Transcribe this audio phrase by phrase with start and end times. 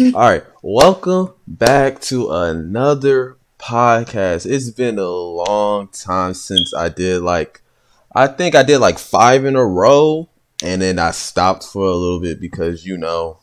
[0.00, 4.50] All right, welcome back to another podcast.
[4.50, 7.60] It's been a long time since I did like,
[8.14, 10.30] I think I did like five in a row,
[10.64, 13.40] and then I stopped for a little bit because you know,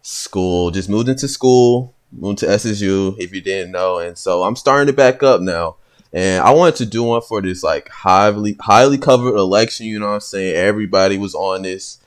[0.00, 3.16] school just moved into school, moved to SSU.
[3.18, 5.76] If you didn't know, and so I'm starting to back up now.
[6.14, 9.84] And I wanted to do one for this like highly highly covered election.
[9.84, 10.56] You know what I'm saying?
[10.56, 11.98] Everybody was on this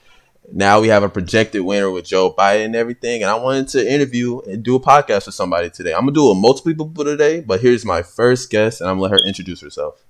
[0.54, 3.22] now we have a projected winner with Joe Biden and everything.
[3.22, 5.94] And I wanted to interview and do a podcast with somebody today.
[5.94, 9.14] I'm gonna do with multiple people today, but here's my first guest, and I'm gonna
[9.14, 10.04] let her introduce herself.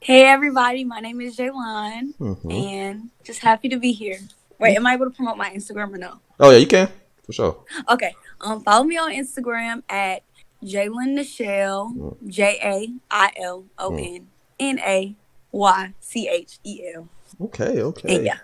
[0.00, 2.50] Hey everybody, my name is Jaylon, mm-hmm.
[2.50, 4.18] and just happy to be here.
[4.58, 6.20] Wait, am I able to promote my Instagram or no?
[6.38, 6.88] Oh yeah, you can
[7.24, 7.64] for sure.
[7.88, 10.22] Okay, um, follow me on Instagram at
[10.62, 12.28] Jaylon Nichelle, mm.
[12.28, 15.16] J A I L O N N A
[15.52, 17.08] Y C H E L.
[17.40, 18.24] Okay, okay.
[18.24, 18.38] yeah.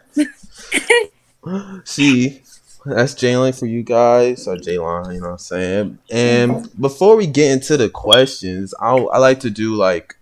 [1.84, 2.42] See,
[2.84, 5.98] that's Jalen for you guys, or Jaylon, you know what I'm saying?
[6.10, 10.16] And before we get into the questions, I I like to do like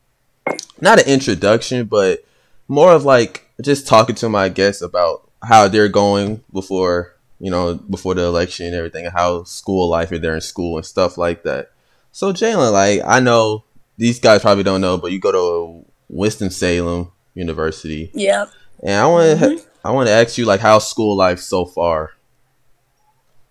[0.81, 2.25] not an introduction, but
[2.67, 7.75] more of like just talking to my guests about how they're going before you know
[7.75, 11.17] before the election and everything, and how school life is there in school and stuff
[11.17, 11.71] like that.
[12.13, 13.65] So Jalen, like I know
[13.97, 18.11] these guys probably don't know, but you go to Winston Salem University.
[18.15, 18.51] Yep.
[18.83, 19.69] And I want to mm-hmm.
[19.87, 22.13] I want to ask you like how's school life so far?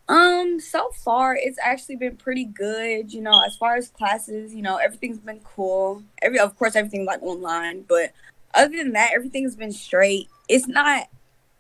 [0.10, 3.12] Um, so far it's actually been pretty good.
[3.14, 6.04] You know, as far as classes, you know, everything's been cool.
[6.22, 8.12] Every of course everything's like online, but
[8.54, 10.28] other than that, everything's been straight.
[10.48, 11.08] It's not,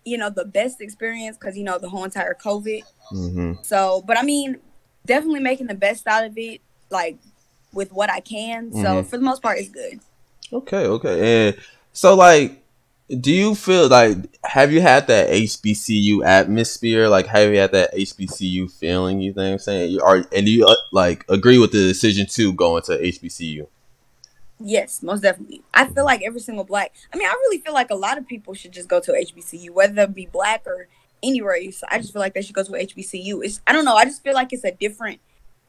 [0.05, 2.83] you know, the best experience because you know the whole entire COVID.
[3.11, 3.53] Mm-hmm.
[3.63, 4.57] So, but I mean,
[5.05, 7.17] definitely making the best out of it, like
[7.73, 8.71] with what I can.
[8.71, 8.81] Mm-hmm.
[8.81, 9.99] So for the most part, it's good.
[10.53, 11.57] Okay, okay, and
[11.91, 12.63] so like
[13.09, 17.07] do you feel like have you had that HBCU atmosphere?
[17.07, 19.21] Like have you had that HBCU feeling?
[19.21, 19.91] You think I'm saying?
[19.91, 23.67] You are and you uh, like agree with the decision to go into HBCU?
[24.59, 25.61] Yes, most definitely.
[25.73, 26.93] I feel like every single black.
[27.13, 29.69] I mean, I really feel like a lot of people should just go to HBCU,
[29.69, 30.87] whether it be black or
[31.23, 31.83] any race.
[31.89, 33.45] I just feel like they should go to HBCU.
[33.45, 33.95] It's I don't know.
[33.95, 35.21] I just feel like it's a different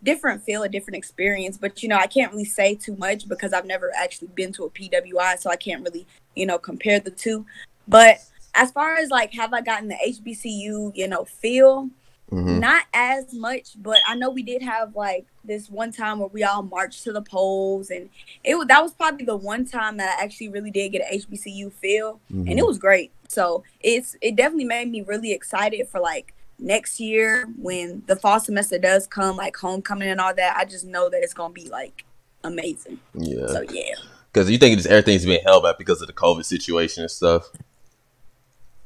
[0.03, 1.59] different feel, a different experience.
[1.59, 4.65] But you know, I can't really say too much because I've never actually been to
[4.65, 7.45] a PWI, so I can't really, you know, compare the two.
[7.87, 8.19] But
[8.55, 11.91] as far as like have I gotten the HBCU, you know, feel,
[12.31, 12.61] mm-hmm.
[12.61, 16.45] not as much, but I know we did have like this one time where we
[16.45, 18.11] all marched to the polls and
[18.45, 21.19] it was that was probably the one time that I actually really did get an
[21.19, 22.49] HBCU feel mm-hmm.
[22.49, 23.13] and it was great.
[23.29, 28.41] So it's it definitely made me really excited for like next year when the fall
[28.41, 31.69] semester does come, like homecoming and all that, I just know that it's gonna be
[31.69, 32.05] like
[32.45, 32.99] amazing.
[33.15, 33.47] Yeah.
[33.47, 33.95] So yeah.
[34.33, 37.51] Because you think just everything's being held back because of the COVID situation and stuff.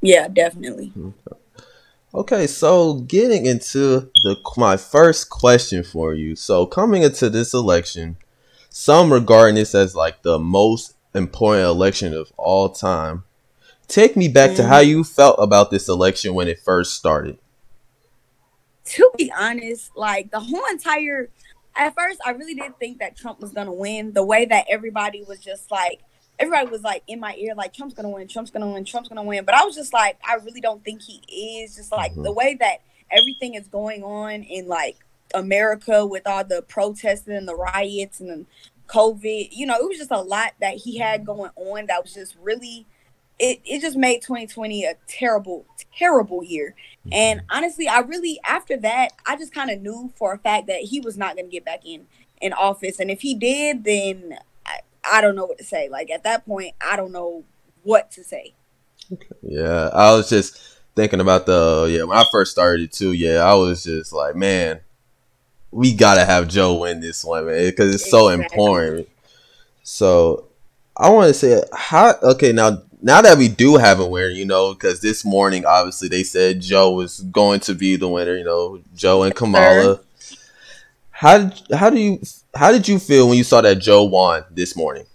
[0.01, 0.93] Yeah, definitely.
[0.97, 1.37] Okay.
[2.15, 6.37] okay, so getting into the my first question for you.
[6.37, 8.17] So coming into this election,
[8.69, 13.25] some regarding this as like the most important election of all time.
[13.89, 14.89] Take me back mm to how mm-hmm.
[14.89, 17.39] you felt about this election when it first started
[18.85, 21.29] to be honest, like the whole entire
[21.75, 24.13] at first I really did think that Trump was gonna win.
[24.13, 26.01] The way that everybody was just like
[26.39, 29.23] everybody was like in my ear, like Trump's gonna win, Trump's gonna win, Trump's gonna
[29.23, 29.45] win.
[29.45, 31.77] But I was just like, I really don't think he is.
[31.77, 32.23] Just like mm-hmm.
[32.23, 32.79] the way that
[33.11, 34.97] everything is going on in like
[35.35, 38.47] America with all the protesting and the riots and the
[38.89, 42.15] COVID, you know, it was just a lot that he had going on that was
[42.15, 42.87] just really
[43.43, 45.67] it, it just made 2020 a terrible,
[45.99, 46.77] terrible year.
[47.11, 47.57] And mm-hmm.
[47.57, 51.01] honestly, I really after that, I just kind of knew for a fact that he
[51.01, 52.07] was not going to get back in
[52.41, 53.01] in office.
[53.01, 55.89] And if he did, then I, I don't know what to say.
[55.89, 57.45] Like at that point, I don't know
[57.83, 58.55] what to say.
[59.43, 60.57] Yeah, I was just
[60.95, 63.13] thinking about the yeah when I first started too.
[63.13, 64.81] Yeah, I was just like, man,
[65.73, 68.19] we gotta have Joe win this one, man, because it's exactly.
[68.21, 69.09] so important.
[69.83, 70.47] So
[70.97, 74.47] I want to say how okay now now that we do have a winner, you
[74.47, 78.45] know, because this morning obviously they said Joe was going to be the winner, you
[78.45, 80.01] know, Joe and Kamala.
[81.11, 82.21] How did, how do you
[82.55, 85.07] how did you feel when you saw that Joe won this morning?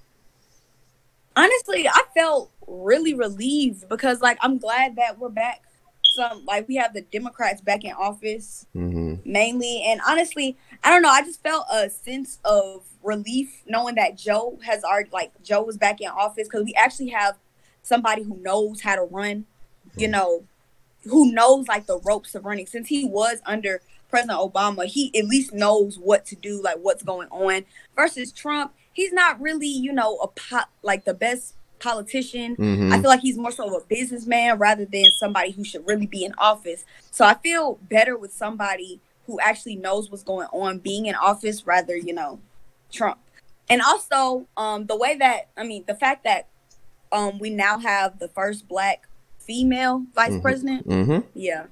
[1.36, 5.63] Honestly, I felt really relieved because like I'm glad that we're back.
[6.04, 9.16] Some like we have the Democrats back in office mm-hmm.
[9.30, 11.10] mainly, and honestly, I don't know.
[11.10, 15.78] I just felt a sense of relief knowing that Joe has already like Joe was
[15.78, 17.38] back in office because we actually have
[17.88, 19.45] somebody who knows how to run,
[19.95, 20.44] you know,
[21.06, 22.68] who knows like the ropes of running.
[22.68, 27.04] Since he was under President Obama, he at least knows what to do, like what's
[27.04, 27.66] going on.
[27.95, 32.56] Versus Trump, he's not really, you know, a pot like the best politician.
[32.56, 32.92] Mhm.
[32.92, 36.07] I feel like he's more so of a businessman rather than somebody who should really
[36.07, 36.83] be in office.
[37.12, 41.68] So I feel better with somebody who actually knows what's going on being in office
[41.68, 42.40] rather, you know,
[42.92, 43.19] Trump.
[43.69, 46.48] And also, um, the way that I mean, the fact that
[47.12, 49.07] um we now have the first black
[49.39, 50.42] female vice Mhm.
[50.42, 51.24] president, Mhm.
[51.33, 51.65] yeah.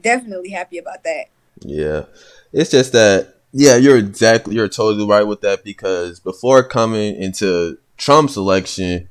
[0.00, 1.26] Definitely happy about that.
[1.60, 2.04] Yeah.
[2.52, 7.78] It's just that yeah, you're exactly you're totally right with that because before coming into
[7.96, 9.08] Trump's election,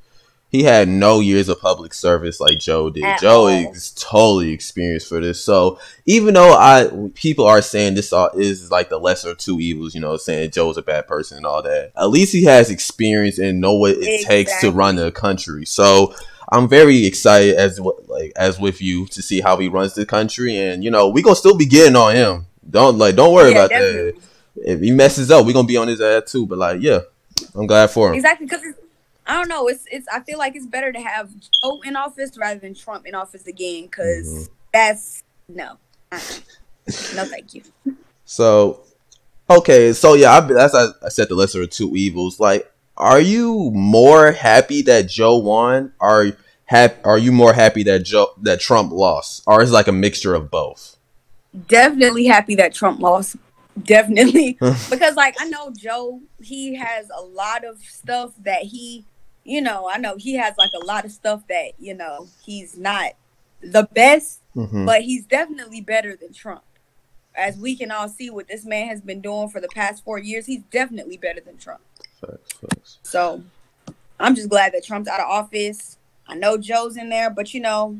[0.54, 3.02] he had no years of public service like Joe did.
[3.02, 3.48] At Joe all.
[3.48, 5.42] is totally experienced for this.
[5.42, 9.58] So even though I people are saying this all is like the lesser of two
[9.58, 11.90] evils, you know, saying Joe's a bad person and all that.
[11.96, 15.66] At least he has experience and know what it takes to run the country.
[15.66, 16.14] So
[16.52, 20.56] I'm very excited as like as with you to see how he runs the country,
[20.56, 22.46] and you know we gonna still be getting on him.
[22.70, 24.14] Don't like don't worry Yeah, about that.
[24.54, 26.46] If he messes up, we gonna be on his ass too.
[26.46, 27.00] But like, yeah,
[27.56, 28.14] I'm glad for him.
[28.14, 28.62] Exactly, because
[29.26, 29.68] I don't know.
[29.68, 30.06] It's it's.
[30.12, 31.30] I feel like it's better to have
[31.62, 33.84] Joe in office rather than Trump in office again.
[33.84, 34.48] Because Mhm.
[34.72, 35.78] that's no,
[36.12, 37.62] no, thank you.
[38.24, 38.80] So,
[39.48, 42.38] okay, so yeah, I, that's I, I said the lesser of two evils.
[42.40, 45.92] Like, are you more happy that Joe won?
[46.00, 46.32] Are
[46.66, 49.92] hap- Are you more happy that Joe that Trump lost, or is it like a
[49.92, 50.96] mixture of both?
[51.68, 53.36] Definitely happy that Trump lost.
[53.82, 54.52] Definitely,
[54.90, 59.04] because like I know Joe, he has a lot of stuff that he,
[59.44, 62.76] you know, I know he has like a lot of stuff that you know he's
[62.76, 63.12] not
[63.62, 64.84] the best, Mhm.
[64.86, 66.62] but he's definitely better than Trump.
[67.34, 70.18] As we can all see what this man has been doing for the past four
[70.18, 71.80] years, he's definitely better than Trump.
[72.20, 72.98] Facts, facts.
[73.02, 73.42] So
[74.20, 75.96] I'm just glad that Trump's out of office.
[76.28, 77.98] I know Joe's in there, but you know,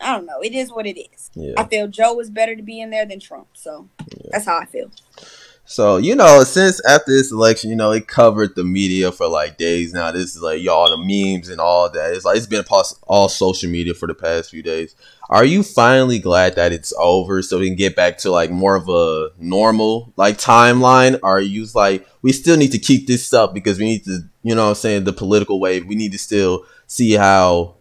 [0.00, 0.40] I don't know.
[0.40, 1.30] It is what it is.
[1.56, 3.48] I feel Joe is better to be in there than Trump.
[3.54, 3.88] So
[4.30, 4.90] that's how I feel.
[5.72, 9.56] So you know, since after this election, you know, it covered the media for like
[9.56, 10.12] days now.
[10.12, 12.12] This is like y'all the memes and all that.
[12.12, 12.62] It's like it's been
[13.06, 14.94] all social media for the past few days.
[15.30, 18.76] Are you finally glad that it's over so we can get back to like more
[18.76, 21.18] of a normal like timeline?
[21.22, 24.54] Are you like we still need to keep this up because we need to, you
[24.54, 25.86] know I'm saying, the political wave.
[25.86, 27.76] We need to still see how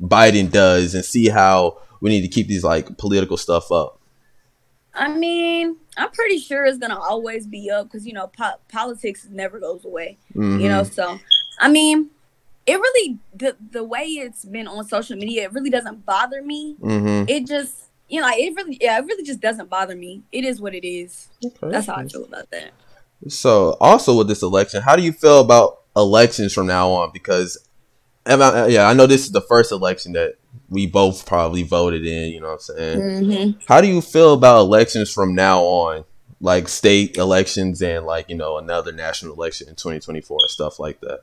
[0.00, 3.97] Biden does and see how we need to keep these like political stuff up.
[4.98, 9.26] I mean, I'm pretty sure it's gonna always be up because you know po- politics
[9.30, 10.18] never goes away.
[10.34, 10.60] Mhm.
[10.60, 11.18] You know, so
[11.60, 12.10] I mean,
[12.66, 16.76] it really the the way it's been on social media, it really doesn't bother me.
[16.80, 17.30] Mhm.
[17.30, 17.74] It just
[18.08, 20.22] you know, it really yeah, it really just doesn't bother me.
[20.32, 21.28] It is what it is.
[21.44, 21.70] Okay.
[21.70, 22.72] That's how I feel about that.
[23.28, 27.10] So, also with this election, how do you feel about elections from now on?
[27.12, 27.58] Because,
[28.26, 30.34] yeah, I know this is the first election that
[30.70, 32.30] we both probably voted in.
[32.32, 33.00] You know what I'm saying?
[33.00, 33.60] Mm-hmm.
[33.66, 36.04] How do you feel about elections from now on,
[36.40, 41.00] like state elections and like you know another national election in 2024 and stuff like
[41.00, 41.20] that?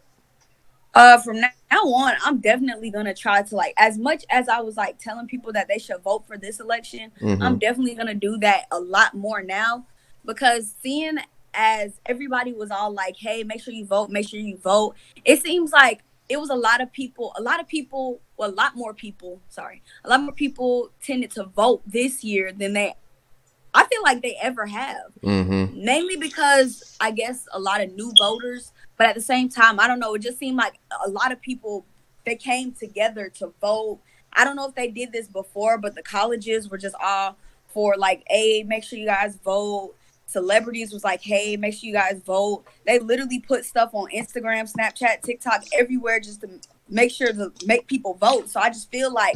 [0.94, 4.78] Uh, from now on, I'm definitely gonna try to like as much as I was
[4.78, 7.12] like telling people that they should vote for this election.
[7.20, 7.42] Mhm.
[7.42, 9.86] I'm definitely gonna do that a lot more now
[10.26, 11.18] because seeing
[11.54, 14.96] as everybody was all like, "Hey, make sure you vote, make sure you vote,"
[15.26, 18.54] it seems like it was a lot of people, a lot of people, well, a
[18.54, 19.42] lot more people.
[19.50, 22.94] Sorry, a lot more people tended to vote this year than they.
[23.74, 25.84] I feel like they ever have Mm-hmm.
[25.84, 29.88] mainly because I guess a lot of new voters, but at the same time, I
[29.88, 30.14] don't know.
[30.16, 31.86] It just seemed like a lot of people
[32.26, 34.00] they came together to vote.
[34.34, 37.36] I don't know if they did this before, but the colleges were just all
[37.68, 39.94] for like, hey, make sure you guys vote.
[40.28, 42.64] Celebrities was like, hey, make sure you guys vote.
[42.86, 46.50] They literally put stuff on Instagram, Snapchat, TikTok, everywhere just to
[46.90, 48.50] make sure to make people vote.
[48.50, 49.36] So I just feel like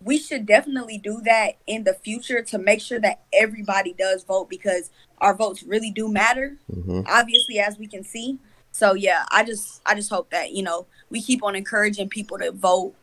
[0.00, 4.48] we should definitely do that in the future to make sure that everybody does vote
[4.48, 7.00] because our votes really do matter Mm-hmm.
[7.08, 8.38] obviously as we can see
[8.70, 12.38] so yeah i just i just hope that you know we keep on encouraging people
[12.38, 12.94] to vote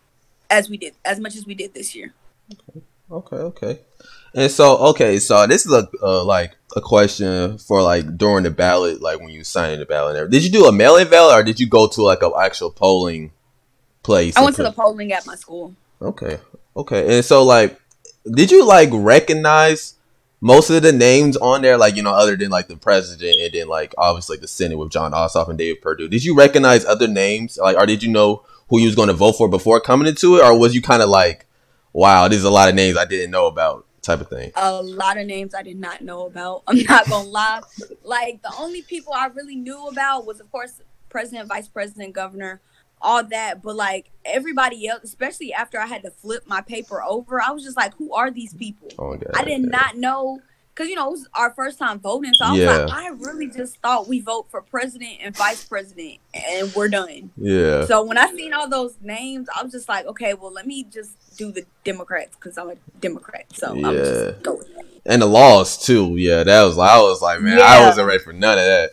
[0.49, 2.13] as we did as much as we did this year
[2.49, 2.81] Okay,
[3.11, 3.35] okay.
[3.37, 3.79] okay.
[4.33, 8.51] And so, okay, so this is a uh, like a question for like during the
[8.51, 10.11] ballot, like when you sign the ballot.
[10.11, 10.39] and everything.
[10.39, 13.31] Did you do a mail-in ballot or did you go to like an actual polling
[14.03, 14.35] place?
[14.37, 16.37] i went to the polling at my school Okay.
[16.75, 17.15] Okay.
[17.15, 17.79] And so like
[18.29, 19.93] did you like recognize
[20.41, 23.53] most of the names on there like you know other than like the president and
[23.53, 26.09] then like obviously the Senate with Jon Ossoff and David Perdue.
[26.09, 29.13] Did you recognize other names like or did you know who you was going to
[29.13, 31.45] vote for before coming into it or was you kind of like
[31.93, 34.51] wow, there's a lot of names I didn't know about type of thing?
[34.55, 37.61] a lot of names i did not know about i'm not gonna lie
[38.03, 42.61] like the only people i really knew about was of course president vice president governor
[43.01, 47.41] all that but like everybody else especially after i had to flip my paper over
[47.41, 49.31] i was just like who are these people Oh god.
[49.35, 50.39] I did not know
[50.75, 52.33] because you know it was our first time voting.
[52.33, 52.77] So I was Yeah.
[52.85, 57.31] like, I really just thought we vote for president and vice president, and we're done.
[57.37, 57.85] Yeah.
[57.85, 60.83] So when I seen all those names, I was just like, okay, well, let me
[60.83, 63.45] just do the Democrats because I'm a Democrat.
[63.53, 63.91] So I'm Yeah.
[63.93, 64.83] just go with that.
[65.05, 66.17] And the laws too.
[66.17, 68.91] Yeah, that was I was like, man, I wasn't ready for none of that.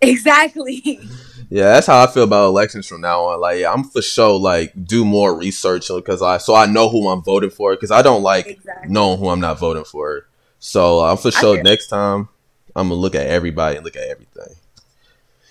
[0.00, 1.00] Exactly.
[1.50, 3.40] Yeah, that's how I feel about elections from now on.
[3.40, 7.08] Like, yeah, I'm for sure like do more research because I so I know who
[7.08, 8.90] I'm voting for because I don't like exactly.
[8.92, 10.26] knowing who I'm not voting for.
[10.58, 12.28] So I'm for sure next time
[12.74, 14.54] I'm gonna look at everybody and look at everything.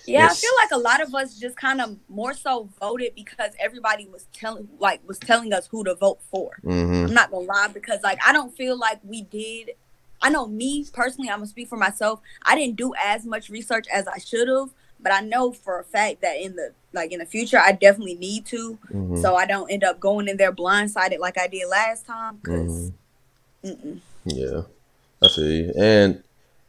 [0.06, 0.38] Yeah, Yes.
[0.38, 4.06] I feel like a lot of us just kind of more so voted because everybody
[4.06, 6.56] was telling like was telling us who to vote for.
[6.62, 9.72] hmm I'm not gonna lie because like I don't feel like we did.
[10.20, 11.28] I know me personally.
[11.30, 12.20] I'm gonna speak for myself.
[12.42, 15.84] I didn't do as much research as I should have, but I know for a
[15.84, 19.46] fact that in the like in the future, I definitely need to, hmm so I
[19.46, 22.36] don't end up going in there blindsided like I did last time.
[22.42, 22.92] Because
[23.64, 24.62] hmm Yeah,
[25.22, 25.70] I see.
[25.78, 26.22] And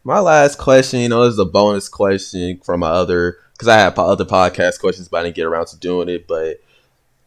[0.03, 3.77] my last question, you know, this is a bonus question from my other because I
[3.77, 6.27] have other podcast questions, but I didn't get around to doing it.
[6.27, 6.61] But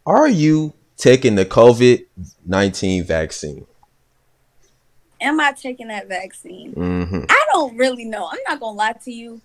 [0.06, 2.06] are you taking the COVID
[2.46, 3.66] nineteen vaccine?
[5.22, 6.72] am I taking that vaccine?
[6.72, 8.28] hmm I don't really know.
[8.30, 9.40] I'm not gonna lie to you.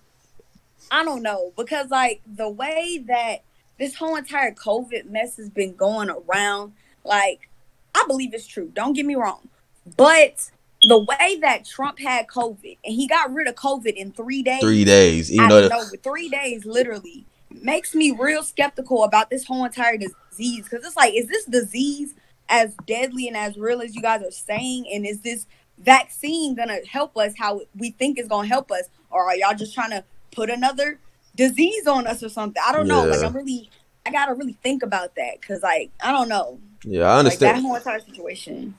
[0.90, 3.42] I don't know because like the way that
[3.78, 6.72] this whole entire COVID mess has been going around,
[7.04, 7.48] like
[7.94, 8.70] I believe it's true.
[8.74, 9.48] Don't get me wrong,
[9.96, 10.50] but
[10.88, 14.60] the way that Trump had COVID and he got rid of COVID in three days,
[14.60, 19.64] Three days, even though nowhere, three days literally makes me real skeptical about this whole
[19.64, 22.14] entire disease because it's like, is this disease
[22.48, 25.46] as deadly and as real as you guys are saying, and is this
[25.78, 29.74] vaccine gonna help us how we think it's gonna help us, or are y'all just
[29.74, 30.98] trying to put another
[31.34, 32.62] disease on us or something?
[32.66, 33.04] I don't know.
[33.04, 33.70] Like I'm really,
[34.06, 37.56] I gotta really think about that because like I don't know, yeah, I like understand.
[37.56, 38.74] that whole entire situation.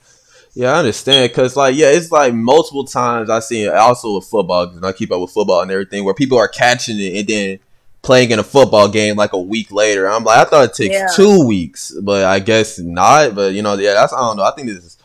[0.53, 1.31] Yeah, I understand.
[1.33, 4.91] Cause like, yeah, it's like multiple times I seen it also with football, and I
[4.91, 7.59] keep up with football and everything, where people are catching it and then
[8.01, 10.07] playing in a football game like a week later.
[10.09, 11.07] I'm like, I thought it takes Yeah.
[11.15, 13.35] two weeks, but I guess not.
[13.35, 14.43] But you know, yeah, that's I don't know.
[14.43, 14.97] I think this is.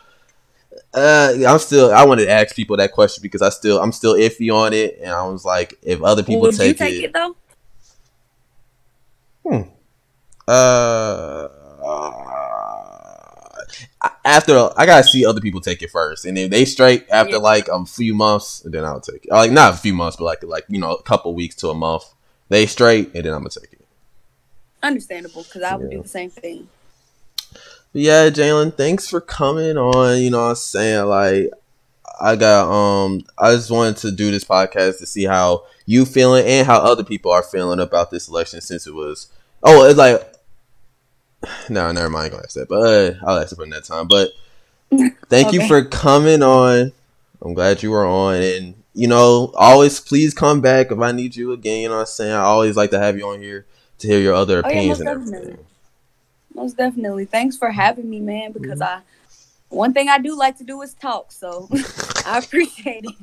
[0.93, 1.93] Uh, I'm still.
[1.93, 4.99] I wanted to ask people that question because I still, I'm still iffy on it,
[5.03, 7.37] and I was like, if other people Would take, you take it, it though?
[10.49, 11.49] uh,
[14.25, 17.39] after I gotta see other people take it first, and if they straight after Yeah.
[17.39, 19.31] like a few months, then I'll take it.
[19.31, 21.75] Like not a few months, but like like you know a couple weeks to a
[21.75, 22.05] month,
[22.49, 23.81] they straight, and then I'm gonna take it.
[24.83, 25.99] Understandable because I would Yeah.
[25.99, 26.69] do the same thing.
[27.93, 30.19] But yeah, Jalen, thanks for coming on.
[30.21, 31.51] You know, what I'm saying like
[32.21, 36.47] I got um I just wanted to do this podcast to see how you feeling
[36.47, 39.29] and how other people are feeling about this election since it was
[39.63, 40.34] oh it's like
[41.69, 44.09] no never mind I ain't gonna ask that but I'll ask it for that time
[44.09, 44.31] but
[45.29, 46.93] thank you for coming on
[47.43, 51.37] I'm glad you were on and you know always please come back if I need
[51.37, 53.67] you again you know what I'm saying I always like to have you on here
[53.99, 55.39] to hear your other Oh, yeah, opinions most and definitely.
[55.49, 55.67] everything
[56.55, 57.25] Most definitely.
[57.27, 58.53] Thanks for having me, man.
[58.53, 58.83] Because Mm-hmm.
[58.83, 59.01] I,
[59.69, 61.33] one thing I do like to do is talk.
[61.33, 61.69] So
[62.25, 63.15] I appreciate it.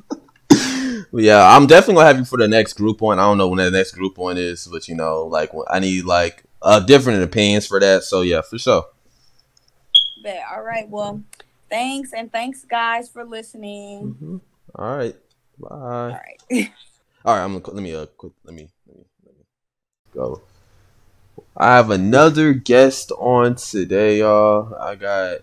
[1.12, 3.18] Yeah, I'm definitely gonna have you for the next group one.
[3.18, 6.04] I don't know when the next group one is, but you know, like I need
[6.04, 8.04] like uh different opinions for that.
[8.04, 8.86] So yeah, for sure.
[10.22, 10.88] But all right.
[10.88, 11.22] Well,
[11.68, 14.16] thanks and thanks guys for listening.
[14.20, 14.40] Mhm.
[14.74, 15.16] All right,
[15.58, 15.68] bye.
[15.70, 16.40] All right.
[17.24, 19.44] All right, I'm gonna let me uh quick let me let me, let me
[20.12, 20.42] go.
[21.56, 24.74] I have another guest on today, y'all.
[24.74, 25.38] I got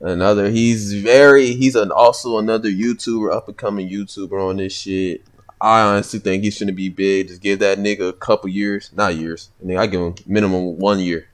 [0.00, 0.50] another.
[0.50, 1.54] He's very.
[1.54, 5.22] He's an also another YouTuber, up and coming YouTuber on this shit.
[5.62, 7.28] I honestly think he shouldn't be big.
[7.28, 9.50] Just give that nigga a couple years, not years.
[9.62, 11.28] I think I give him minimum one year.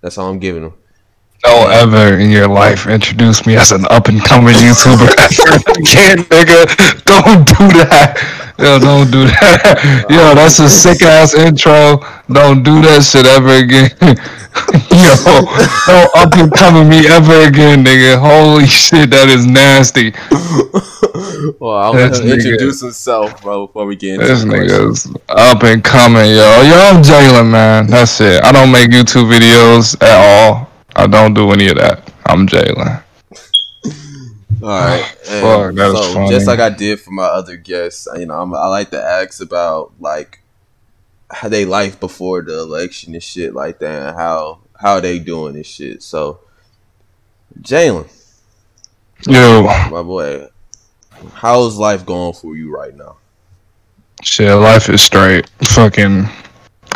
[0.00, 0.74] That's all I'm giving him.
[1.42, 6.18] Don't ever in your life introduce me as an up and coming YouTuber ever again,
[6.30, 7.04] nigga.
[7.04, 8.54] Don't do that.
[8.58, 10.06] Yo, don't do that.
[10.08, 11.98] Yo, that's a sick ass intro.
[12.30, 13.90] Don't do that shit ever again.
[14.94, 15.14] Yo,
[15.90, 18.20] don't up and coming me ever again, nigga.
[18.20, 20.12] Holy shit, that is nasty.
[21.58, 25.64] well, I'll let This him introduce himself, bro, before we get into This nigga's up
[25.64, 26.62] and coming, yo.
[26.62, 27.88] Yo, I'm Jalen, man.
[27.88, 28.44] That's it.
[28.44, 30.71] I don't make YouTube videos at all.
[30.96, 32.12] I don't do any of that.
[32.26, 33.02] I'm Jalen.
[34.62, 35.16] All right.
[35.28, 38.66] And Fuck, so just like I did for my other guests, you know, I'm, I
[38.66, 40.40] like to ask about like
[41.30, 45.54] how they life before the election and shit like that, and how how they doing
[45.54, 46.02] this shit.
[46.02, 46.40] So,
[47.60, 48.10] Jalen,
[49.26, 50.48] Yo, my boy,
[51.32, 53.16] how's life going for you right now?
[54.22, 55.48] shit, life is straight.
[55.64, 56.28] Fucking,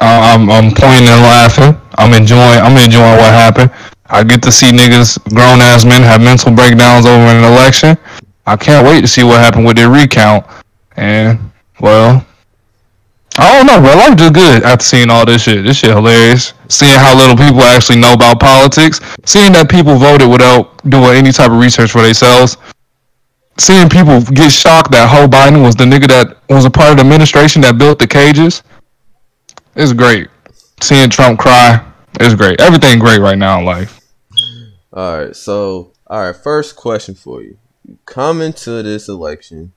[0.01, 1.81] I'm I'm pointing and laughing.
[1.97, 2.61] I'm enjoying.
[2.61, 3.71] I'm enjoying what happened.
[4.09, 7.99] I get to see niggas, grown ass men, have mental breakdowns over an election,
[8.47, 10.47] I can't wait to see what happened with their recount.
[10.97, 11.51] And
[11.81, 12.25] well,
[13.39, 13.97] I don't know, bro.
[13.97, 15.65] Life just good after seeing all this shit.
[15.65, 16.55] This shit hilarious.
[16.69, 19.01] Seeing how little people actually know about politics.
[19.25, 22.57] Seeing that people voted without doing any type of research for themselves.
[23.59, 26.97] Seeing people get shocked that Joe Biden was the nigga that was a part of
[26.99, 28.63] the administration that built the cages.
[29.77, 30.29] It's great.
[30.81, 31.85] Seeing Trump cry.
[32.19, 32.61] It's great.
[32.61, 34.01] Everything great right now in life.
[34.93, 37.59] All right, so all right, first question for you.
[38.07, 39.73] Coming to this election,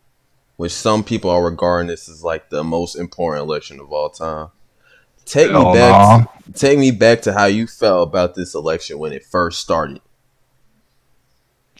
[0.56, 4.50] which some people are regarding this as like the most important election of all time.
[5.26, 5.92] Take Hell me back.
[5.92, 6.26] nah.
[6.54, 10.02] take me back to how you felt about this election when it first started.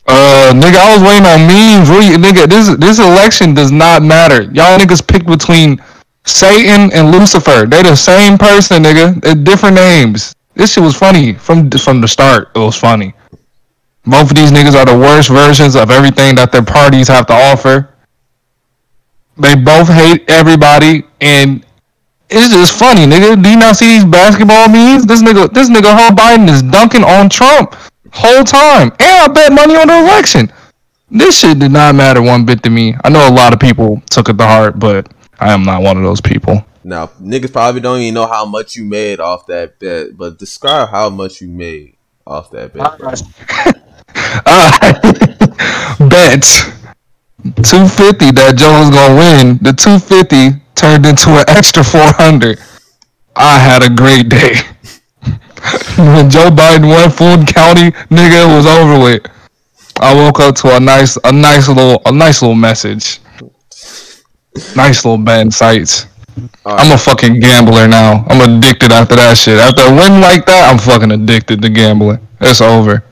[0.06, 1.90] Uh, nigga, I was waiting on memes.
[2.24, 4.44] Nigga, this this election does not matter.
[4.44, 5.82] Y'all niggas picked between
[6.30, 7.66] Satan and Lucifer.
[7.66, 9.22] They the same person, nigga.
[9.22, 10.36] They're different names.
[10.56, 12.52] This shit was funny from from the start.
[12.56, 13.14] It was funny.
[14.06, 17.34] Both of these niggas are the worst versions of everything that their parties have to
[17.34, 17.94] offer.
[19.38, 21.66] They both hate everybody, and
[22.30, 23.42] it's just funny, nigga.
[23.42, 25.06] Do you not see these basketball memes?
[25.06, 27.76] This nigga, this nigga, Joe Biden is dunking on Trump
[28.12, 30.52] whole time, and I bet money on the election.
[31.12, 32.96] This shit did not matter one bit to me.
[33.04, 35.98] I know a lot of people took it to heart, but I am not one
[35.98, 36.66] of those people.
[36.84, 40.90] Now, niggas probably don't even know how much you made off that bet, but describe
[40.90, 42.98] how much you made off that bet.
[42.98, 43.14] bro.
[44.46, 44.72] Uh,
[46.10, 46.44] bet
[47.44, 49.60] 250 that Joe was gonna win.
[49.62, 52.60] The 250 turned into an extra 400.
[53.36, 54.56] I had a great day.
[55.96, 59.26] when Joe Biden won Fulton County, nigga, it was over with.
[60.02, 63.20] I woke up to a nice, a nice little, a nice little message.
[64.76, 66.06] Nice little bad sights.
[66.66, 68.26] All I'm a fucking gambler now.
[68.30, 69.58] I'm addicted after that shit.
[69.58, 72.26] After a win like that, I'm fucking addicted to gambling.
[72.40, 73.04] It's over.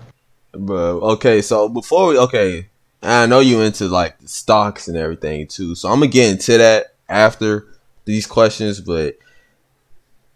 [0.54, 1.00] bro.
[1.02, 2.70] Okay, so before we okay,
[3.02, 6.96] I know you into like stocks and everything too, so I'm gonna get into that
[7.10, 7.68] after
[8.06, 8.80] these questions.
[8.80, 9.18] But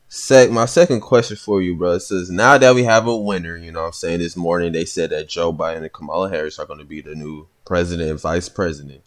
[0.10, 3.72] sec, my second question for you, bro, says now that we have a winner, you
[3.72, 6.66] know, what I'm saying this morning they said that Joe Biden and Kamala Harris are
[6.66, 9.02] going to be the new president and vice president.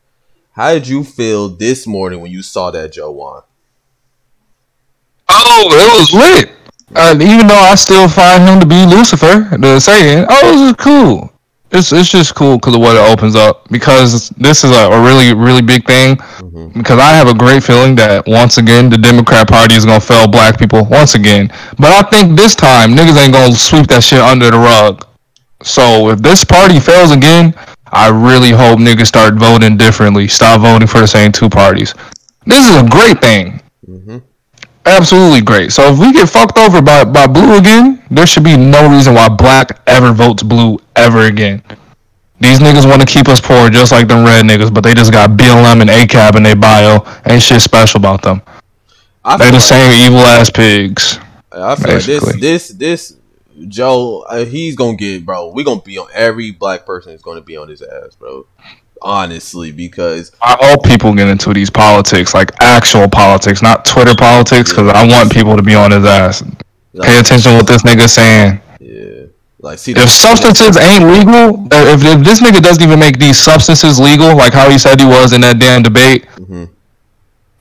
[0.54, 3.42] How did you feel this morning when you saw that Joe won?
[5.28, 6.52] Oh, it was lit.
[6.94, 10.76] And even though I still find him to be Lucifer, the saying, oh, this is
[10.76, 11.32] cool.
[11.72, 13.68] It's it's just cool because of what it opens up.
[13.68, 16.18] Because this is a, a really really big thing.
[16.18, 16.78] Mm-hmm.
[16.78, 20.28] Because I have a great feeling that once again the Democrat Party is gonna fail
[20.28, 21.48] black people once again.
[21.78, 25.04] But I think this time niggas ain't gonna sweep that shit under the rug.
[25.64, 27.54] So if this party fails again,
[27.94, 30.26] I really hope niggas start voting differently.
[30.28, 31.94] Stop voting for the same two parties.
[32.46, 34.18] This is a great thing Mm-hmm.
[34.86, 35.70] absolutely great.
[35.72, 39.14] So if we get fucked over by, by blue again, there should be no reason
[39.14, 41.62] why black ever votes blue ever again.
[42.40, 45.12] These niggas want to keep us poor just like them red niggas, but they just
[45.12, 47.04] got BLM and ACAB in their bio.
[47.26, 48.42] Ain't shit special about them.
[49.24, 51.18] I They the like- same evil ass pigs.
[51.52, 53.16] I feel like this, this, this
[53.68, 55.48] Joe, uh, he's gonna get, bro.
[55.48, 58.46] We gonna be on every black person is gonna be on his ass, bro.
[59.02, 64.70] Honestly, because I hope people get into these politics, like actual politics, not Twitter politics,
[64.70, 66.42] because I want people to be on his ass.
[67.02, 68.60] Pay attention to what this nigga's saying.
[68.80, 69.26] yeah,
[69.60, 74.00] like see, If substances ain't legal, if, if this nigga doesn't even make these substances
[74.00, 76.70] legal, like how he said he was in that damn debate, Mhm.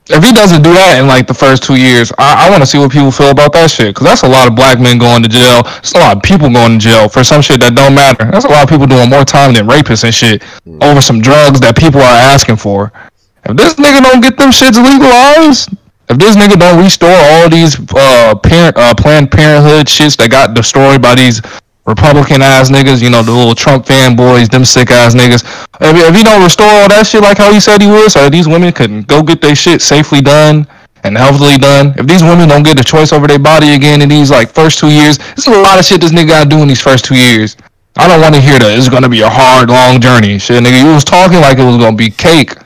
[0.06, 2.66] If he doesn't do that in like the first two years, I, I want to
[2.66, 3.94] see what people feel about that shit.
[3.94, 5.62] Because that's a lot of black men going to jail.
[5.64, 8.28] That's a lot of people going to jail for some shit that don't matter.
[8.30, 10.44] That's a lot of people doing more time than rapists and shit
[10.84, 12.92] over some drugs that people are asking for.
[13.44, 15.72] If this nigga don't get them shits legalized,
[16.08, 20.52] if this nigga don't restore all these uh, parent uh, Planned Parenthood shits that got
[20.52, 21.40] destroyed by these
[21.86, 25.44] Republican ass niggas, you know, the little Trump fanboys, them sick ass niggas.
[25.80, 28.30] If, if he don't restore all that shit like how he said he would, so
[28.30, 30.66] these women can go get their shit safely done
[31.04, 31.94] and healthily done.
[31.98, 34.78] If these women don't get the choice over their body again in these like first
[34.78, 37.04] two years, this is a lot of shit this nigga gotta do in these first
[37.04, 37.56] two years.
[37.96, 40.38] I don't want to hear that it's gonna be a hard, long journey.
[40.38, 42.56] Shit, nigga, you was talking like it was gonna be cake.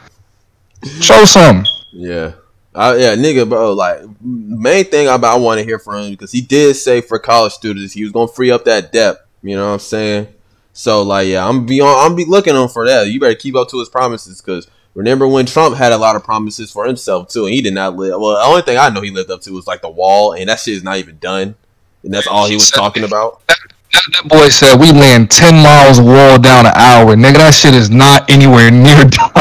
[1.01, 1.67] Show some.
[1.93, 2.33] yeah,
[2.79, 3.73] I, yeah, nigga, bro.
[3.73, 7.19] Like main thing I, I want to hear from him because he did say for
[7.19, 9.17] college students he was gonna free up that debt.
[9.43, 10.29] You know what I'm saying?
[10.73, 13.09] So like, yeah, I'm be on, I'm be looking on for that.
[13.09, 14.69] You better keep up to his promises because.
[14.95, 17.95] Remember when Trump had a lot of promises for himself too, and he did not
[17.95, 18.21] live.
[18.21, 20.49] Well, the only thing I know he lived up to was like the wall, and
[20.49, 21.55] that shit is not even done,
[22.03, 23.47] and that's all he was talking about.
[23.47, 23.59] That,
[23.93, 27.17] that boy said we land 10 miles wall down an hour.
[27.17, 29.33] Nigga, that shit is not anywhere near done.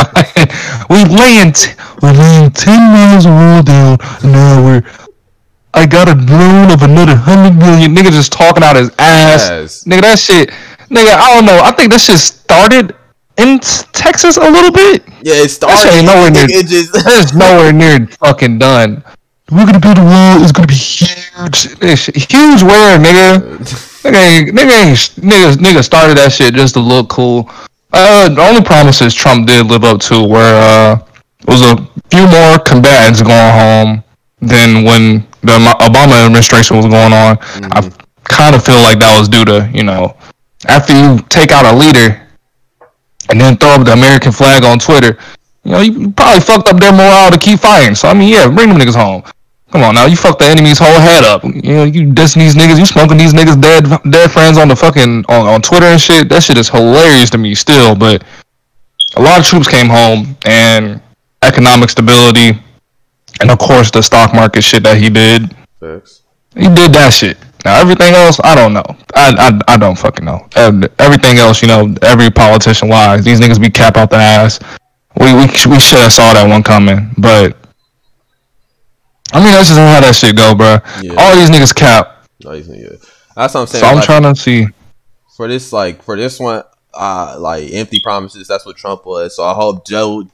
[0.90, 4.84] we land, t- we land 10 miles wall down an hour.
[5.74, 7.94] I got a loan of another 100 million.
[7.94, 9.50] Nigga just talking out his ass.
[9.50, 9.84] Yes.
[9.84, 10.50] Nigga, that shit,
[10.90, 11.60] nigga, I don't know.
[11.62, 12.96] I think that shit started
[13.38, 13.60] in
[13.92, 15.04] Texas a little bit.
[15.22, 15.78] Yeah, it started.
[15.78, 16.48] That shit ain't nowhere near.
[16.50, 19.04] It just nowhere near fucking done.
[19.52, 20.42] We're gonna build a wall.
[20.42, 21.78] It's gonna be huge.
[21.80, 23.94] This shit- huge where, nigga?
[24.08, 27.50] Nigga, nigga, nigga, nigga started that shit just to look cool.
[27.92, 30.98] Uh, the only promises Trump did live up to were uh,
[31.48, 31.76] was a
[32.10, 34.04] few more combatants going home
[34.40, 37.38] than when the Obama administration was going on.
[37.76, 37.90] I
[38.24, 40.16] kind of feel like that was due to you know,
[40.68, 42.28] after you take out a leader
[43.30, 45.18] and then throw up the American flag on Twitter,
[45.64, 47.94] you know, you probably fucked up their morale to keep fighting.
[47.96, 49.24] So I mean, yeah, bring them niggas home.
[49.78, 51.44] Come on now, you fucked the enemy's whole head up.
[51.44, 54.76] You know, you dissing these niggas, you smoking these niggas dead dead friends on the
[54.76, 56.30] fucking on, on Twitter and shit.
[56.30, 57.96] That shit is hilarious to me still.
[57.96, 58.24] But
[59.18, 61.00] a lot of troops came home and
[61.44, 62.60] economic stability,
[63.40, 65.44] and of course the stock market shit that he did.
[66.56, 67.38] He did that shit.
[67.64, 68.86] Now everything else, I don't know.
[69.14, 70.48] I I, I don't fucking know.
[70.56, 73.24] Ev- Everything else, you know, every politician lies.
[73.24, 74.60] These niggas be cap out the ass.
[75.20, 77.56] We we we should have saw that one coming, but
[79.34, 80.78] I mean that's just how that shit go, bro.
[81.02, 81.16] Yeah.
[81.18, 82.26] All these niggas cap.
[82.44, 82.90] No, he's yeah.
[83.36, 83.84] That's what I'm saying.
[83.84, 84.68] So I'm like, trying to see.
[85.36, 86.64] for this, like for this one,
[86.94, 88.48] uh, like empty promises.
[88.48, 89.36] That's what Trump was.
[89.36, 90.28] So I hope Joe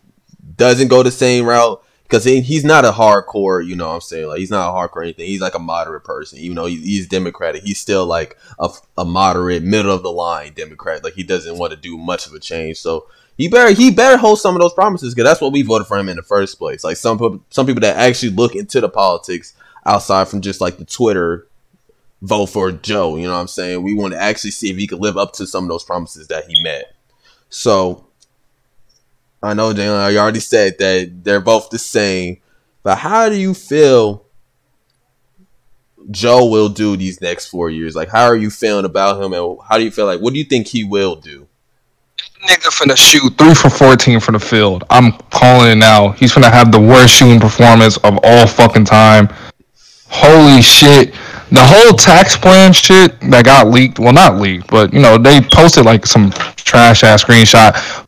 [0.56, 3.66] doesn't go the same route because he, he's not a hardcore.
[3.66, 5.26] You know, what I'm saying like he's not a hardcore or anything.
[5.26, 6.40] He's like a moderate person.
[6.40, 10.54] Even though he, he's Democratic, he's still like a, a moderate, middle of the line
[10.54, 11.04] Democrat.
[11.04, 12.78] Like he doesn't want to do much of a change.
[12.78, 15.88] So he better he better hold some of those promises because that's what we voted
[15.88, 16.84] for him in the first place.
[16.84, 19.54] Like some some people that actually look into the politics
[19.86, 21.48] outside from just like the Twitter
[22.22, 23.16] vote for Joe.
[23.18, 23.84] You know what I'm saying?
[23.84, 26.28] We want to actually see if he could live up to some of those promises
[26.28, 26.96] that he met.
[27.50, 28.06] So
[29.42, 32.38] I know Jalen, you already said that they're both the same,
[32.82, 34.26] but how do you feel
[36.12, 37.96] Joe will do these next four years?
[37.96, 40.22] Like, how are you feeling about him, and how do you feel like?
[40.22, 41.48] What do you think he will do?
[42.48, 44.84] Nigga finna shoot three for fourteen from the field.
[44.90, 46.10] I'm calling it now.
[46.12, 49.30] He's finna have the worst shooting performance of all fucking time.
[50.10, 51.14] Holy shit.
[51.52, 55.40] The whole tax plan shit that got leaked, well not leaked, but you know, they
[55.40, 58.03] posted like some trash ass screenshot.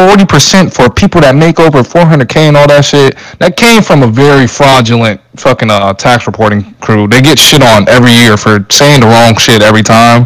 [0.00, 3.18] 40% for people that make over 400k and all that shit.
[3.38, 7.06] That came from a very fraudulent fucking uh, tax reporting crew.
[7.06, 10.24] They get shit on every year for saying the wrong shit every time.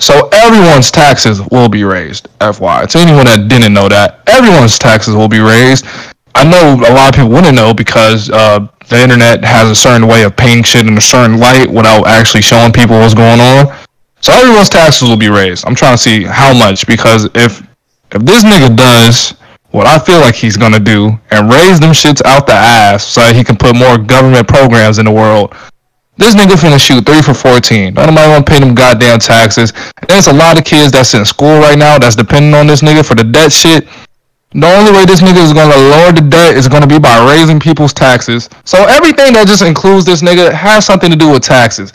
[0.00, 2.28] So everyone's taxes will be raised.
[2.40, 2.86] FY.
[2.86, 5.84] To anyone that didn't know that, everyone's taxes will be raised.
[6.34, 10.08] I know a lot of people wouldn't know because uh, the internet has a certain
[10.08, 13.76] way of painting shit in a certain light without actually showing people what's going on.
[14.22, 15.66] So everyone's taxes will be raised.
[15.66, 17.62] I'm trying to see how much because if
[18.14, 19.34] if this nigga does
[19.70, 23.22] what I feel like he's gonna do and raise them shits out the ass so
[23.22, 25.54] that he can put more government programs in the world,
[26.18, 27.94] this nigga finna shoot three for fourteen.
[27.94, 29.72] Don't nobody wanna pay them goddamn taxes.
[29.72, 32.82] And there's a lot of kids that's in school right now that's depending on this
[32.82, 33.88] nigga for the debt shit.
[34.54, 37.58] The only way this nigga is gonna lower the debt is gonna be by raising
[37.58, 38.50] people's taxes.
[38.66, 41.94] So everything that just includes this nigga has something to do with taxes.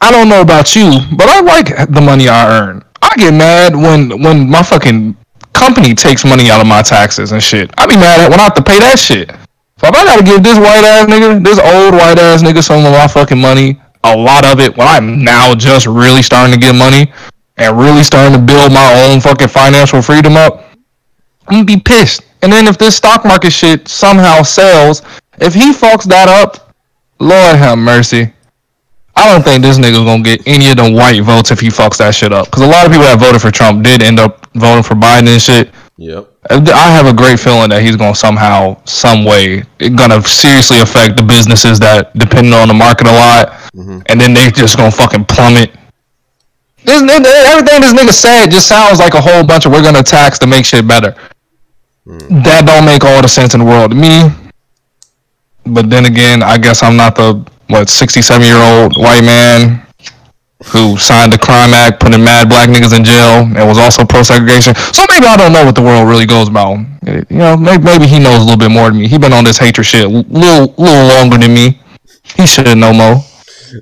[0.00, 2.83] I don't know about you, but I like the money I earn.
[3.14, 5.16] I get mad when when my fucking
[5.52, 7.70] company takes money out of my taxes and shit.
[7.78, 9.30] I be mad at when I have to pay that shit.
[9.78, 12.84] So if I gotta give this white ass nigga, this old white ass nigga some
[12.84, 16.58] of my fucking money, a lot of it, when I'm now just really starting to
[16.58, 17.12] get money
[17.56, 20.64] and really starting to build my own fucking financial freedom up,
[21.46, 22.22] I'm gonna be pissed.
[22.42, 25.02] And then if this stock market shit somehow sells,
[25.38, 26.74] if he fucks that up,
[27.20, 28.33] Lord have mercy.
[29.16, 31.98] I don't think this nigga's gonna get any of them white votes if he fucks
[31.98, 32.46] that shit up.
[32.46, 35.28] Because a lot of people that voted for Trump did end up voting for Biden
[35.28, 35.70] and shit.
[35.96, 36.28] Yep.
[36.50, 41.22] I have a great feeling that he's gonna somehow, some way, gonna seriously affect the
[41.22, 44.02] businesses that depend on the market a lot, Mhm.
[44.06, 45.70] and then they just gonna fucking plummet.
[46.84, 50.38] This everything this nigga said just sounds like a whole bunch of we're gonna tax
[50.40, 51.14] to make shit better.
[52.04, 54.30] That don't make all the sense in the world to me.
[55.64, 59.86] But then again, I guess I'm not the what 67 year old white man
[60.66, 64.22] who signed the crime act, putting mad black niggas in jail, and was also pro
[64.22, 64.74] segregation.
[64.74, 66.78] So maybe I don't know what the world really goes about.
[67.06, 69.08] You know, maybe, maybe he knows a little bit more than me.
[69.08, 71.80] He been on this hatred shit a little little longer than me.
[72.36, 73.16] He should know more.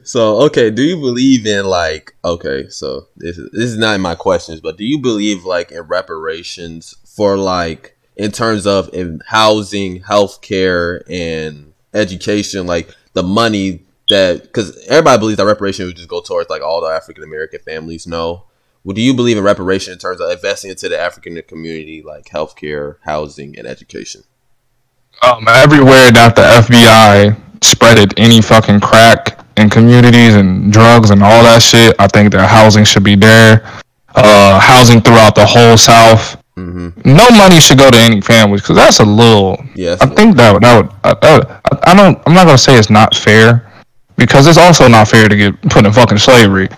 [0.04, 4.00] So okay, do you believe in like okay, so this is, this is not in
[4.00, 9.20] my questions, but do you believe like in reparations for like in terms of in
[9.26, 16.08] housing, healthcare, and education, like the money that because everybody believes that reparation would just
[16.08, 18.06] go towards like all the African American families.
[18.06, 18.44] No,
[18.84, 22.24] well, do you believe in reparation in terms of investing into the African community, like
[22.26, 24.24] healthcare, housing, and education?
[25.22, 31.42] Um, everywhere that the FBI spreaded any fucking crack in communities and drugs and all
[31.44, 33.62] that shit, I think that housing should be there.
[34.14, 36.41] Uh, housing throughout the whole South.
[36.56, 37.00] Mm-hmm.
[37.10, 39.62] No money should go to any families because that's a little.
[39.74, 40.00] Yes.
[40.02, 42.18] I think that would, that would, uh, that would I, I don't.
[42.26, 43.72] I'm not gonna say it's not fair
[44.16, 46.68] because it's also not fair to get put in fucking slavery.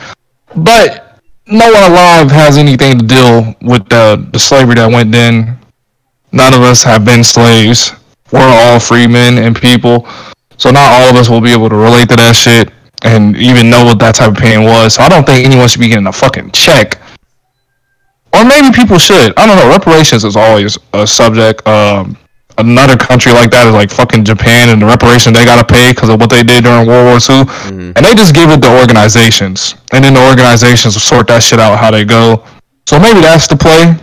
[0.55, 5.59] But no one alive has anything to deal with the the slavery that went in.
[6.31, 7.93] None of us have been slaves.
[8.33, 10.07] We're all free men and people.
[10.57, 13.71] So not all of us will be able to relate to that shit and even
[13.71, 14.95] know what that type of pain was.
[14.95, 17.01] So I don't think anyone should be getting a fucking check.
[18.35, 19.33] Or maybe people should.
[19.39, 19.69] I don't know.
[19.69, 21.67] Reparations is always a subject.
[21.69, 22.17] Um,
[22.59, 26.09] another country like that is like fucking Japan and the reparations they gotta pay because
[26.09, 27.93] of what they did during World War II, Mhm.
[27.97, 31.79] and they just give it to organizations, and then the organizations sort that shit out
[31.79, 32.43] how they go.
[32.87, 33.95] So maybe that's the play.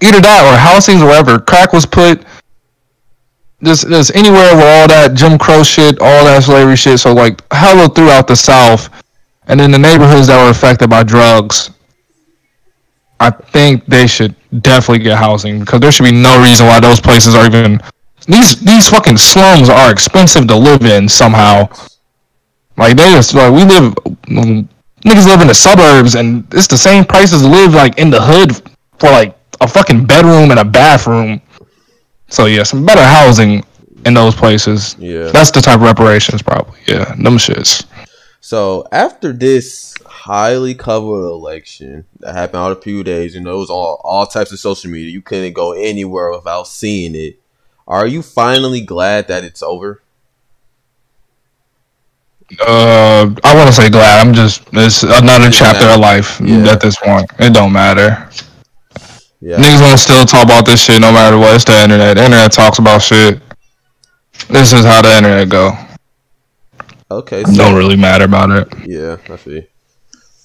[0.00, 2.22] Either that or housings wherever crack was put.
[3.64, 7.00] Just, just anywhere where all that Jim Crow shit, all that slavery shit.
[7.00, 8.88] So like hello throughout the South,
[9.48, 11.70] and then the neighborhoods that were affected by drugs.
[13.20, 17.00] I think they should definitely get housing because there should be no reason why those
[17.00, 17.80] places are even
[18.26, 21.68] these these fucking slums are expensive to live in somehow.
[22.76, 23.94] Like they just like we live
[25.04, 28.20] niggas live in the suburbs and it's the same prices to live like in the
[28.20, 28.54] hood
[28.98, 31.40] for like a fucking bedroom and a bathroom.
[32.28, 33.64] So yeah, some better housing
[34.06, 34.94] in those places.
[34.98, 35.30] Yeah.
[35.30, 36.78] That's the type of reparations probably.
[36.86, 37.84] Yeah, them shits.
[38.40, 39.94] So after this
[40.28, 44.26] highly covered election that happened all a few days, you know, it was all all
[44.26, 45.10] types of social media.
[45.10, 47.40] You couldn't go anywhere without seeing it.
[47.86, 50.02] Are you finally glad that it's over?
[52.60, 54.26] Uh, I want to say glad.
[54.26, 56.72] I'm just it's another chapter of life Yeah.
[56.72, 57.30] at this point.
[57.38, 58.28] It don't matter.
[59.40, 59.56] Yeah.
[59.56, 61.54] Niggas gonna still talk about this shit no matter what.
[61.54, 62.18] It's the internet.
[62.18, 63.40] The internet talks about shit.
[64.50, 65.72] This is how the internet go.
[67.10, 67.44] Okay.
[67.44, 68.68] So, don't really matter about it.
[68.86, 69.66] Yeah, I see.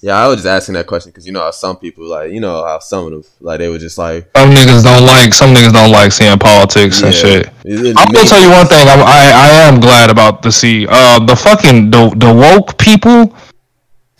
[0.04, 2.38] Yeah, I was just asking that question because you know how some people like, you
[2.38, 5.32] know how some of them like they were just like, Some niggas don't like.
[5.32, 7.46] Some niggas don't like seeing politics and shit.
[7.64, 8.86] It- it I'm gonna tell you one thing.
[8.86, 10.86] I'm, I I am glad about the see.
[10.86, 13.34] Uh, the fucking the the woke people.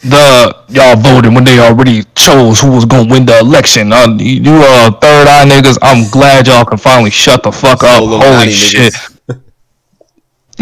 [0.00, 3.92] The y'all voted when they already chose who was gonna win the election.
[3.92, 5.76] Uh, you, you uh third eye niggas.
[5.82, 8.02] I'm glad y'all can finally shut the fuck up.
[8.04, 8.94] Holy shit.
[8.94, 9.13] niggas.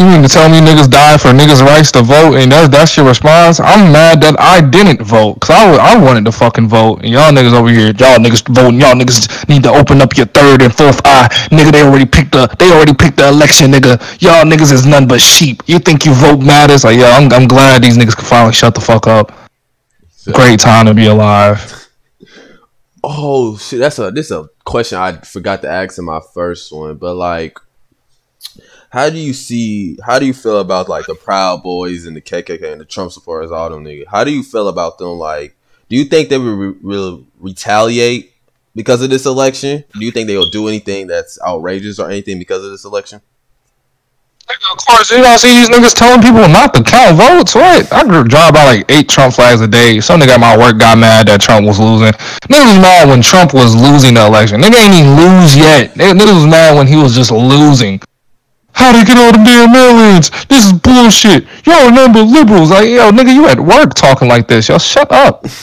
[0.03, 2.97] You mean to tell me niggas died for niggas' rights to vote, and that's that's
[2.97, 3.61] your response?
[3.61, 7.31] I'm mad that I didn't vote, cause I, I wanted to fucking vote, and y'all
[7.31, 10.75] niggas over here, y'all niggas voting, y'all niggas need to open up your third and
[10.75, 11.71] fourth eye, nigga.
[11.71, 13.95] They already picked the, they already picked the election, nigga.
[14.21, 15.63] Y'all niggas is none but sheep.
[15.67, 16.83] You think you vote matters?
[16.83, 19.31] Like, yeah, I'm, I'm glad these niggas can finally shut the fuck up.
[20.33, 21.89] Great time to be alive.
[23.05, 26.73] Oh shit, that's a this is a question I forgot to ask in my first
[26.73, 27.57] one, but like,
[28.93, 29.97] how do you see?
[30.05, 33.11] How do you feel about like the Proud Boys and the KKK and the Trump
[33.11, 34.07] supporters, all them niggas?
[34.07, 35.19] How do you feel about them?
[35.19, 35.57] Like,
[35.89, 38.35] do you think they will re- retaliate
[38.75, 39.83] because of this election?
[39.99, 43.23] Do you think they will do anything that's outrageous or anything because of this election?
[44.51, 47.55] Of course, you don't see these niggas telling people not to count votes.
[47.55, 47.91] What?
[47.91, 50.01] I drive by like eight Trump flags a day.
[50.01, 52.13] Some nigga at my work got mad that Trump was losing.
[52.53, 54.61] Niggas was mad when Trump was losing the election.
[54.61, 55.95] Nigga ain't even lose yet.
[55.95, 57.99] Nigga niggas was mad when he was just losing.
[58.75, 60.31] How they get all the damn aliens?
[60.47, 61.45] This is bullshit.
[61.67, 62.71] Y'all remember liberals?
[62.71, 64.69] Like, yo, nigga, you at work talking like this.
[64.69, 65.45] Yo, shut up.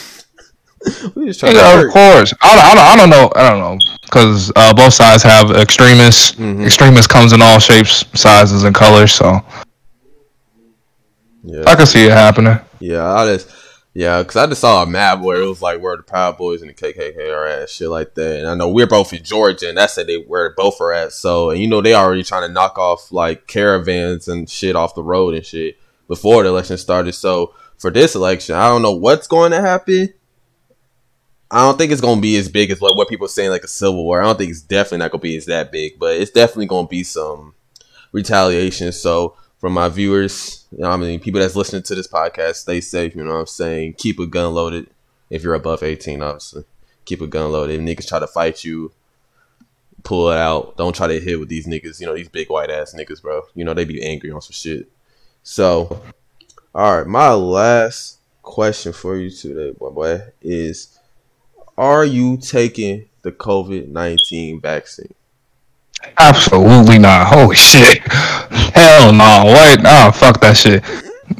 [1.14, 2.34] We just trying to Yeah, of course.
[2.42, 3.30] I, I, don't, I don't know.
[3.36, 6.32] I don't know because uh, both sides have extremists.
[6.36, 6.66] Mhm.
[6.66, 9.12] Extremists comes in all shapes, sizes, and colors.
[9.12, 9.42] So
[11.44, 11.64] yeah.
[11.68, 12.58] I can see it happening.
[12.80, 13.50] yeah, I just.
[13.94, 16.62] Yeah, because I just saw a map where it was like where the Proud Boys
[16.62, 18.40] and the KKK are at, shit like that.
[18.40, 21.12] And I know we're both in Georgia, and that's they where both are at.
[21.12, 24.96] So, and you know they already trying to knock off like caravans and shit off
[24.96, 27.14] the road and shit before the election started.
[27.14, 30.14] So for this election, I don't know what's going to happen.
[31.52, 33.64] I don't think it's gonna be as big as what, what people are saying like
[33.64, 34.22] a civil war.
[34.22, 36.88] I don't think it's definitely not gonna be as that big, but it's definitely gonna
[36.88, 37.56] be some
[38.12, 38.92] retaliation.
[38.92, 42.82] So for my viewers, you know, I mean people that's listening to this podcast, stay
[42.82, 43.94] safe, you know what I'm saying?
[43.94, 44.88] Keep a gun loaded
[45.30, 46.64] if you're above 18, obviously.
[47.06, 47.80] Keep a gun loaded.
[47.80, 48.92] If niggas try to fight you,
[50.04, 50.78] pull it out.
[50.78, 53.44] Don't try to hit with these niggas, you know, these big white ass niggas, bro.
[53.56, 54.90] You know, they be angry on some shit.
[55.44, 56.02] So
[56.76, 61.00] all right, my last question for you today, boy, boy, is
[61.78, 65.16] are you taking the COVID 19 vaccine?
[66.18, 67.28] Absolutely not.
[67.28, 68.00] Holy shit.
[68.74, 69.44] Hell no.
[69.46, 69.80] What?
[69.86, 70.84] Oh, fuck that shit.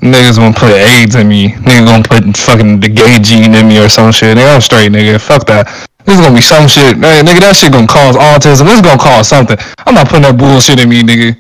[0.02, 1.50] Niggas gonna put AIDS in me.
[1.50, 4.38] Niggas gonna put fucking the gay gene in me or some shit.
[4.38, 5.20] Nigga, I'm straight, nigga.
[5.20, 5.68] Fuck that.
[6.06, 6.98] This is gonna be some shit.
[6.98, 8.66] Man, nigga, that shit gonna cause autism.
[8.66, 9.58] This is gonna cause something.
[9.86, 11.36] I'm not putting that bullshit in me, nigga.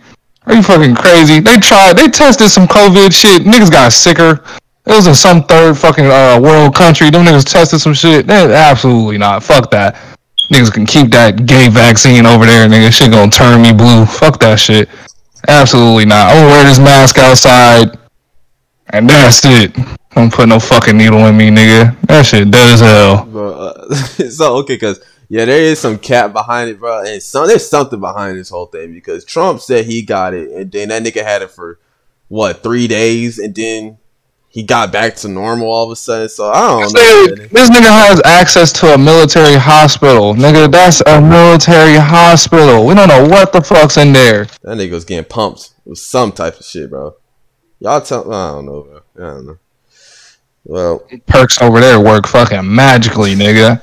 [0.45, 1.39] Are you fucking crazy?
[1.39, 3.43] They tried, they tested some COVID shit.
[3.43, 4.43] Niggas got sicker.
[4.86, 7.10] It was in some third fucking uh, world country.
[7.10, 8.25] Them niggas tested some shit.
[8.25, 9.43] They, absolutely not.
[9.43, 9.95] Fuck that.
[10.49, 12.91] Niggas can keep that gay vaccine over there, nigga.
[12.91, 14.05] Shit gonna turn me blue.
[14.05, 14.89] Fuck that shit.
[15.47, 16.31] Absolutely not.
[16.31, 17.97] I'm gonna wear this mask outside,
[18.89, 19.75] and that's it.
[20.15, 21.99] Don't put no fucking needle in me, nigga.
[22.01, 23.25] That shit dead as hell.
[23.25, 23.53] bro.
[23.53, 23.93] Uh,
[24.29, 27.99] so okay, because yeah, there is some cap behind it, bro, and some there's something
[27.99, 31.43] behind this whole thing because Trump said he got it, and then that nigga had
[31.43, 31.79] it for
[32.27, 33.99] what three days, and then
[34.51, 36.27] he got back to normal all of a sudden.
[36.27, 36.99] So I don't know.
[36.99, 37.49] Nigga.
[37.51, 40.33] This nigga has access to a military hospital.
[40.33, 42.85] Nigga, that's a military hospital.
[42.85, 44.45] We don't know what the fuck's in there.
[44.63, 47.15] That nigga was getting pumped with some type of shit, bro.
[47.79, 49.01] Y'all tell I don't know, bro.
[49.15, 49.57] I don't know.
[50.65, 53.81] Well, Perks over there work fucking magically, nigga.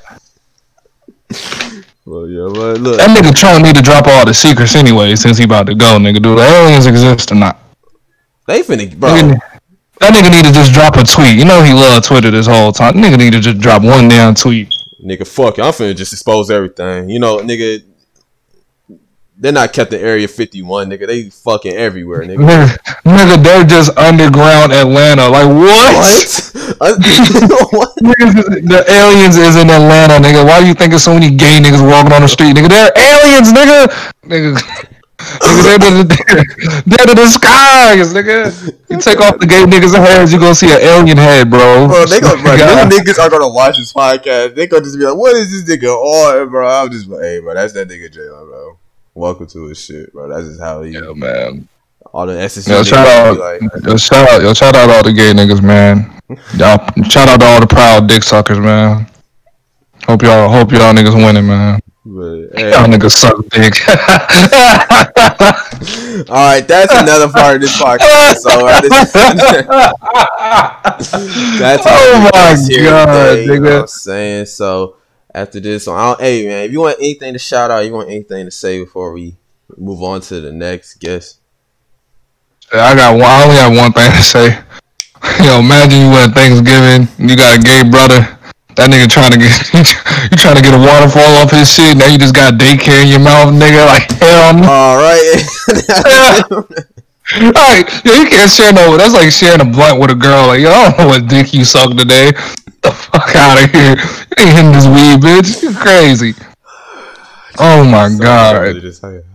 [2.05, 5.37] well, yeah, but look, That nigga Trump need to drop all the secrets anyway since
[5.37, 6.21] he about to go, nigga.
[6.21, 7.59] Do the aliens exist or not?
[8.47, 9.09] they finna, bro.
[9.09, 9.39] Nigga,
[9.99, 11.37] that nigga need to just drop a tweet.
[11.37, 12.95] You know he loved Twitter this whole time.
[12.95, 14.73] Nigga need to just drop one damn tweet.
[15.03, 15.63] Nigga, fuck it.
[15.63, 17.09] I'm finna just expose everything.
[17.09, 17.83] You know, nigga,
[19.37, 21.05] they're not kept in Area 51, nigga.
[21.05, 22.37] They fucking everywhere, nigga.
[22.37, 25.29] Nigga, nigga, they're just underground Atlanta.
[25.29, 26.53] Like what?
[26.67, 26.93] Uh,
[27.71, 27.95] what?
[27.95, 30.45] The aliens is in Atlanta, nigga.
[30.45, 32.67] Why do you think there's so many gay niggas walking on the street, nigga?
[32.67, 33.87] They're aliens, nigga.
[34.23, 38.73] Nigga, nigga they're, the, they're the skies, nigga.
[38.89, 41.87] You take off the gay niggas' heads, you gonna see an alien head, bro.
[41.87, 44.55] Bro, they gonna, bro, niggas are gonna watch this podcast.
[44.55, 47.39] They gonna just be like, "What is this nigga on, bro?" I'm just like, "Hey,
[47.39, 48.77] bro, that's that nigga Jalen, bro.
[49.15, 50.29] Welcome to his shit, bro.
[50.29, 50.91] That's just how he.
[50.91, 51.67] Yeah, man.
[52.13, 55.11] All the SSC Yo, shout out, like, yo, shout out, yo, shout out all the
[55.11, 56.21] gay niggas, man.
[56.57, 56.77] Y'all,
[57.09, 59.09] shout out to all the proud dick suckers, man.
[60.05, 61.81] Hope y'all, hope y'all niggas winning, man.
[62.07, 62.71] But, hey.
[62.71, 63.75] Y'all niggas suck dick.
[66.29, 68.35] All right, that's another part of this podcast.
[68.37, 69.11] So uh, this,
[71.59, 73.81] that's Oh my God, today, You know nigga.
[73.81, 74.45] I'm saying?
[74.45, 74.95] So
[75.33, 77.91] after this, so I don't, hey man, if you want anything to shout out, you
[77.91, 79.35] want anything to say before we
[79.75, 81.39] move on to the next guest.
[82.71, 83.23] I got one.
[83.23, 84.59] I only have one thing to say.
[85.39, 88.36] You know, imagine you went Thanksgiving, you got a gay brother.
[88.77, 91.97] That nigga trying to get you trying to get a waterfall off his shit.
[91.97, 93.81] Now you just got daycare in your mouth, nigga.
[93.89, 94.69] Like hell no.
[94.69, 95.41] All right.
[97.35, 98.95] Alright, yo, you can't share no.
[98.95, 100.47] That's like sharing a blunt with a girl.
[100.47, 102.31] Like, yo, I don't know what dick you sucked today.
[102.31, 103.97] Get the fuck out of here.
[103.97, 105.61] You ain't hitting this weed, bitch.
[105.61, 106.33] You crazy.
[107.59, 108.77] Oh my god.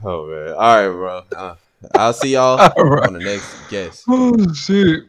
[0.05, 0.55] Oh man.
[0.55, 1.22] All right, bro.
[1.37, 1.55] Uh,
[1.94, 3.09] I'll see y'all All right.
[3.09, 4.05] on the next guest.
[4.09, 5.05] Oh shit.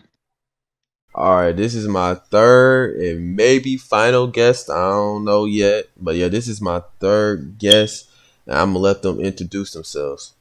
[1.15, 4.71] All right, this is my third and maybe final guest.
[4.71, 8.09] I don't know yet, but yeah, this is my third guest,
[8.47, 10.33] and I'm gonna let them introduce themselves.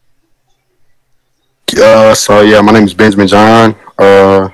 [1.77, 3.77] Uh, so yeah, my name is Benjamin John.
[3.99, 4.49] Uh,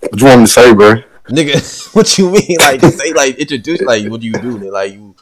[0.00, 0.96] what you want me to say, bro?
[1.28, 2.56] Nigga, what you mean?
[2.58, 3.82] Like, say like introduce.
[3.82, 4.58] Like, what do you do?
[4.58, 5.14] Like you,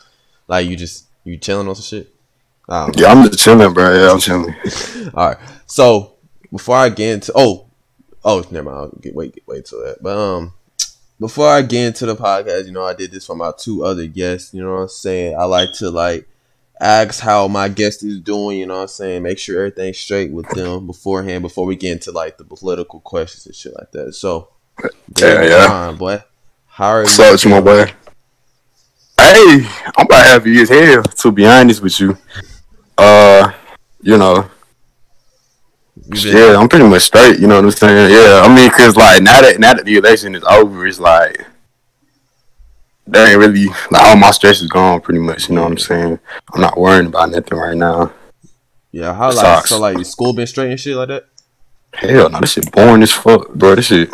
[0.47, 2.15] like you just you chilling on some shit.
[2.67, 3.03] I don't know.
[3.03, 3.93] Yeah, I'm just chilling, bro.
[3.93, 4.55] Yeah, I'm chilling.
[5.15, 5.39] All right.
[5.67, 6.15] So
[6.51, 7.68] before I get into oh
[8.25, 8.77] oh never mind.
[8.95, 10.03] I'll get, wait get- wait till that.
[10.03, 10.53] But um
[11.21, 14.07] before I get into the podcast, you know, I did this for my two other
[14.07, 14.55] guests.
[14.55, 15.37] You know what I'm saying?
[15.37, 16.29] I like to like
[16.81, 18.59] ask how my guest is doing.
[18.59, 19.23] You know what I'm saying?
[19.25, 23.47] Make sure everything's straight with them beforehand before we get into like the political questions
[23.47, 24.13] and shit like that.
[24.15, 24.51] So
[25.17, 25.67] Yeah, yeah.
[25.69, 26.23] Fine, boy.
[26.67, 27.25] How are What's you?
[27.25, 27.93] up with you, my boy?
[29.21, 31.03] Hey, I'm about happy as hell.
[31.03, 32.17] To be honest with you,
[32.97, 33.51] uh,
[34.01, 34.49] you know,
[36.15, 37.39] yeah, I'm pretty much straight.
[37.39, 38.11] You know what I'm saying?
[38.11, 41.45] Yeah, I mean, cause like now that now that the election is over, it's like
[43.07, 45.01] there ain't really like all my stress is gone.
[45.01, 46.19] Pretty much, you know what I'm saying?
[46.53, 48.13] I'm not worrying about nothing right now.
[48.93, 49.15] yeah.
[49.15, 49.71] How like Sucks.
[49.71, 51.27] so like your school been straight and shit like that?
[51.95, 53.75] Hell no, this shit boring as fuck, bro.
[53.75, 54.11] This shit.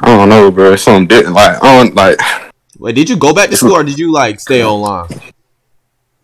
[0.00, 0.72] I don't know, bro.
[0.72, 1.34] It's something different.
[1.34, 2.18] Like I don't like.
[2.78, 5.08] Wait, did you go back to school or did you like stay online?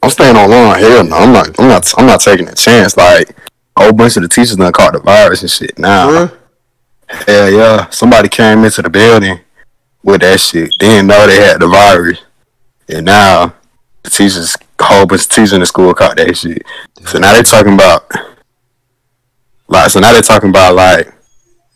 [0.04, 0.80] I'm staying online.
[0.80, 1.58] Hell no, I'm not.
[1.58, 1.94] I'm not.
[1.96, 2.94] I'm not taking a chance.
[2.94, 3.30] Like
[3.76, 5.78] a whole bunch of the teachers done caught the virus and shit.
[5.78, 6.32] Now, real?
[7.08, 9.40] hell yeah, somebody came into the building
[10.02, 10.70] with that shit.
[10.78, 12.20] Didn't know they had the virus,
[12.86, 13.54] and now
[14.02, 16.62] the teachers, a whole bunch of teachers in the school caught that shit.
[17.06, 18.06] So now they're talking about,
[19.68, 21.14] like, so now they're talking about like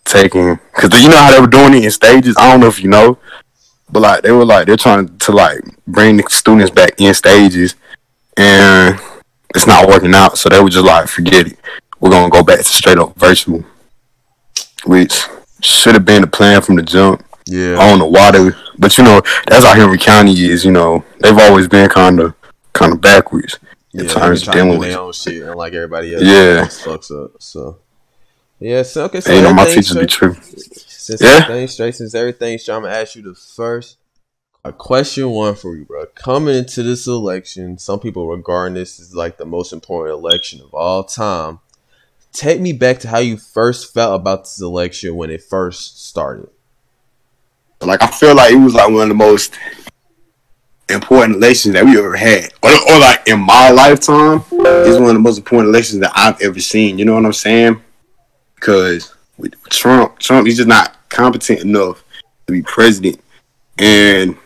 [0.05, 2.37] taking, cause you know how they were doing it in stages.
[2.39, 3.17] I don't know if you know,
[3.91, 7.75] but like they were like they're trying to like bring the students back in stages,
[8.39, 8.99] and
[9.55, 10.39] it's not working out.
[10.39, 11.59] So they were just like, forget it.
[12.01, 13.65] We're gonna go back to straight up virtual,
[14.87, 15.25] which
[15.61, 17.25] should have been the plan from the jump.
[17.47, 20.65] Yeah, I don't know why they, but you know that's how Henry County is.
[20.65, 22.35] You know they've always been kind of
[22.73, 23.59] kind of backwards.
[23.93, 26.23] Yeah, in terms of dealing with their own shit and like everybody else.
[26.25, 26.65] Yeah.
[26.67, 27.43] fucks up.
[27.43, 27.79] So
[28.61, 29.21] yeah, so okay.
[29.21, 30.35] So you know my teachers be true.
[30.35, 31.41] Since Yeah.
[31.43, 33.97] everything's straight, since everything's straight, I'm gonna ask you the first
[34.69, 36.07] a question one for you, bro.
[36.15, 40.75] Coming into this election, some people regard this as like the most important election of
[40.75, 41.61] all time.
[42.33, 46.51] Take me back to how you first felt about this election when it first started.
[47.81, 49.59] Like I feel like it was like one of the most
[50.89, 55.15] important elections that we ever had, or, or like in my lifetime, it's one of
[55.15, 56.99] the most important elections that I've ever seen.
[56.99, 57.81] You know what I'm saying?
[58.55, 62.05] Because with Trump, Trump, he's just not competent enough
[62.47, 63.21] to be president,
[63.79, 64.37] and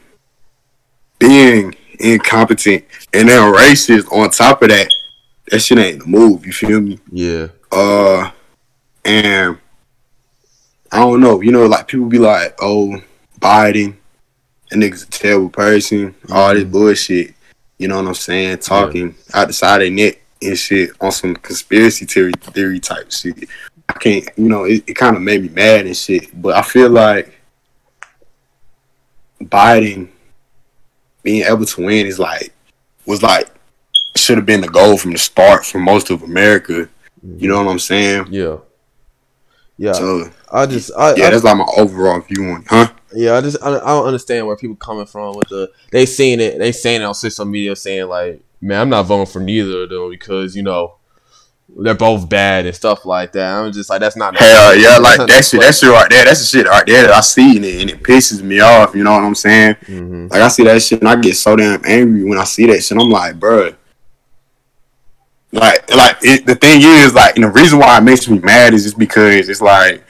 [1.22, 4.92] being incompetent and then racist on top of that,
[5.50, 6.44] that shit ain't the move.
[6.44, 6.98] You feel me?
[7.12, 7.48] Yeah.
[7.70, 8.30] Uh,
[9.04, 9.56] and
[10.90, 11.40] I don't know.
[11.40, 13.00] You know, like people be like, "Oh,
[13.40, 13.96] Biden,
[14.70, 17.34] that nigga's a terrible person." All this bullshit.
[17.78, 18.58] You know what I'm saying?
[18.58, 23.10] Talking out the side of their neck and shit on some conspiracy theory theory type
[23.12, 23.48] shit.
[23.88, 24.28] I can't.
[24.36, 26.30] You know, it, it kind of made me mad and shit.
[26.40, 27.32] But I feel like
[29.40, 30.08] Biden
[31.22, 32.52] being able to win is like
[33.06, 33.48] was like
[34.16, 36.88] should have been the goal from the start for most of America.
[37.22, 38.26] You know what I'm saying?
[38.30, 38.58] Yeah.
[39.78, 39.92] Yeah.
[39.92, 42.92] So I just I, yeah, I that's like my overall view on it, huh?
[43.14, 46.40] Yeah, I just I, I don't understand where people coming from with the they seeing
[46.40, 49.82] it they saying it on social media saying like man I'm not voting for neither
[49.82, 50.96] of them because you know
[51.76, 53.52] they're both bad and stuff like that.
[53.52, 56.08] I'm just like that's not Hell yeah, that's like not that shit, that shit right
[56.10, 58.60] there, that's the shit right there that I see and it, and it pisses me
[58.60, 58.94] off.
[58.94, 59.76] You know what I'm saying?
[59.86, 62.66] hmm Like I see that shit and I get so damn angry when I see
[62.66, 62.98] that shit.
[62.98, 63.74] I'm like, bruh.
[65.54, 68.72] Like, like it, the thing is, like, and the reason why it makes me mad
[68.72, 70.02] is just because it's like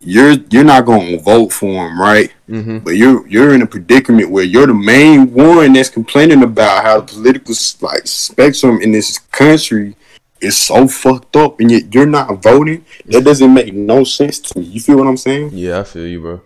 [0.00, 2.32] you're you're not gonna vote for him, right?
[2.46, 6.82] hmm But you're you're in a predicament where you're the main one that's complaining about
[6.82, 9.96] how the political like spectrum in this country
[10.40, 12.84] is so fucked up, and yet you're not voting.
[13.06, 14.66] That doesn't make no sense to me.
[14.66, 15.50] You feel what I'm saying?
[15.52, 16.40] Yeah, I feel you, bro.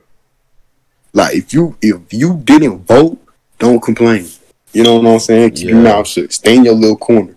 [1.13, 3.19] Like if you if you didn't vote,
[3.59, 4.27] don't complain.
[4.73, 5.53] You know what I'm saying?
[5.53, 6.33] Keep your mouth shut.
[6.33, 7.37] Stay in your little corner.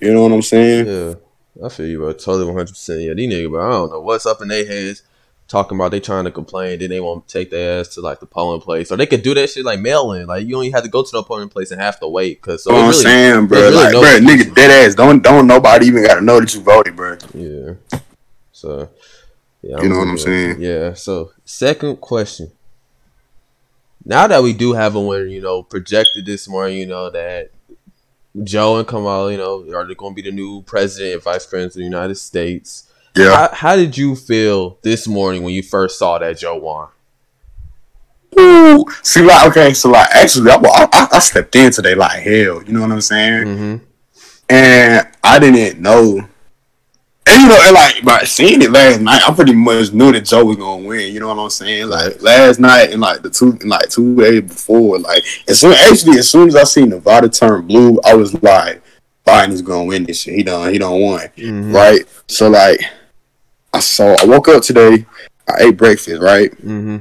[0.00, 0.86] You know what I'm saying?
[0.86, 1.14] Yeah,
[1.64, 2.12] I feel you, bro.
[2.12, 3.00] Totally, one hundred percent.
[3.02, 3.66] Yeah, these niggas, bro.
[3.66, 5.02] I don't know what's up in their heads.
[5.48, 8.20] Talking about they trying to complain, then they want to take their ass to like
[8.20, 10.26] the polling place, or they could do that shit like mail in.
[10.26, 12.42] Like you only have to go to the polling place and have to wait.
[12.42, 13.58] Cause so You know what I'm saying, bro?
[13.58, 14.94] really like, no bro, nigga, dead ass.
[14.94, 17.16] Don't don't nobody even gotta know that you voted, bro.
[17.32, 17.98] yeah.
[18.52, 18.90] So
[19.62, 20.60] yeah, You know what I'm saying?
[20.60, 20.92] Yeah.
[20.92, 22.52] So second question.
[24.04, 27.50] Now that we do have a winner, you know, projected this morning, you know that
[28.44, 31.72] Joe and Kamala, you know, are going to be the new president and vice president
[31.72, 32.87] of the United States.
[33.16, 33.34] Yeah.
[33.34, 36.88] How, how did you feel this morning when you first saw that Joe won?
[38.38, 38.84] Ooh.
[39.02, 42.62] See, like, okay, so like, actually, I, I, I stepped in today like hell.
[42.62, 43.46] You know what I'm saying?
[43.46, 43.84] Mm-hmm.
[44.50, 46.20] And I didn't know.
[47.30, 50.24] And you know, and like, by seeing it last night, I pretty much knew that
[50.24, 51.12] Joe was gonna win.
[51.12, 51.88] You know what I'm saying?
[51.88, 55.74] Like last night and like the two, and like two days before, like as soon
[55.74, 58.82] actually as soon as I seen Nevada turn blue, I was like,
[59.26, 60.36] Biden's gonna win this shit.
[60.36, 61.20] He done, he done won.
[61.36, 61.72] Mm-hmm.
[61.72, 62.00] right?
[62.28, 62.80] So like,
[63.72, 64.16] I saw.
[64.20, 65.06] I woke up today.
[65.48, 66.50] I ate breakfast, right?
[66.52, 66.98] Mm-hmm.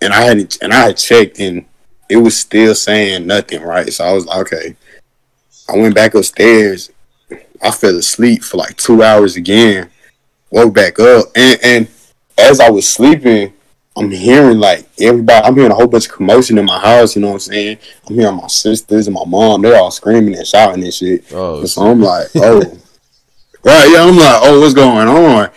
[0.00, 1.64] And I hadn't, and I had checked, and
[2.08, 3.92] it was still saying nothing, right?
[3.92, 4.76] So I was like, okay.
[5.68, 6.90] I went back upstairs.
[7.62, 9.90] I fell asleep for like two hours again.
[10.50, 11.88] Woke back up, and and
[12.38, 13.52] as I was sleeping,
[13.96, 15.44] I'm hearing like everybody.
[15.44, 17.16] I'm hearing a whole bunch of commotion in my house.
[17.16, 17.78] You know what I'm saying?
[18.08, 19.60] I'm hearing my sisters and my mom.
[19.60, 21.24] They're all screaming and shouting and shit.
[21.32, 22.60] Oh, So I'm like, oh,
[23.64, 24.04] right, yeah.
[24.04, 25.50] I'm like, oh, what's going on?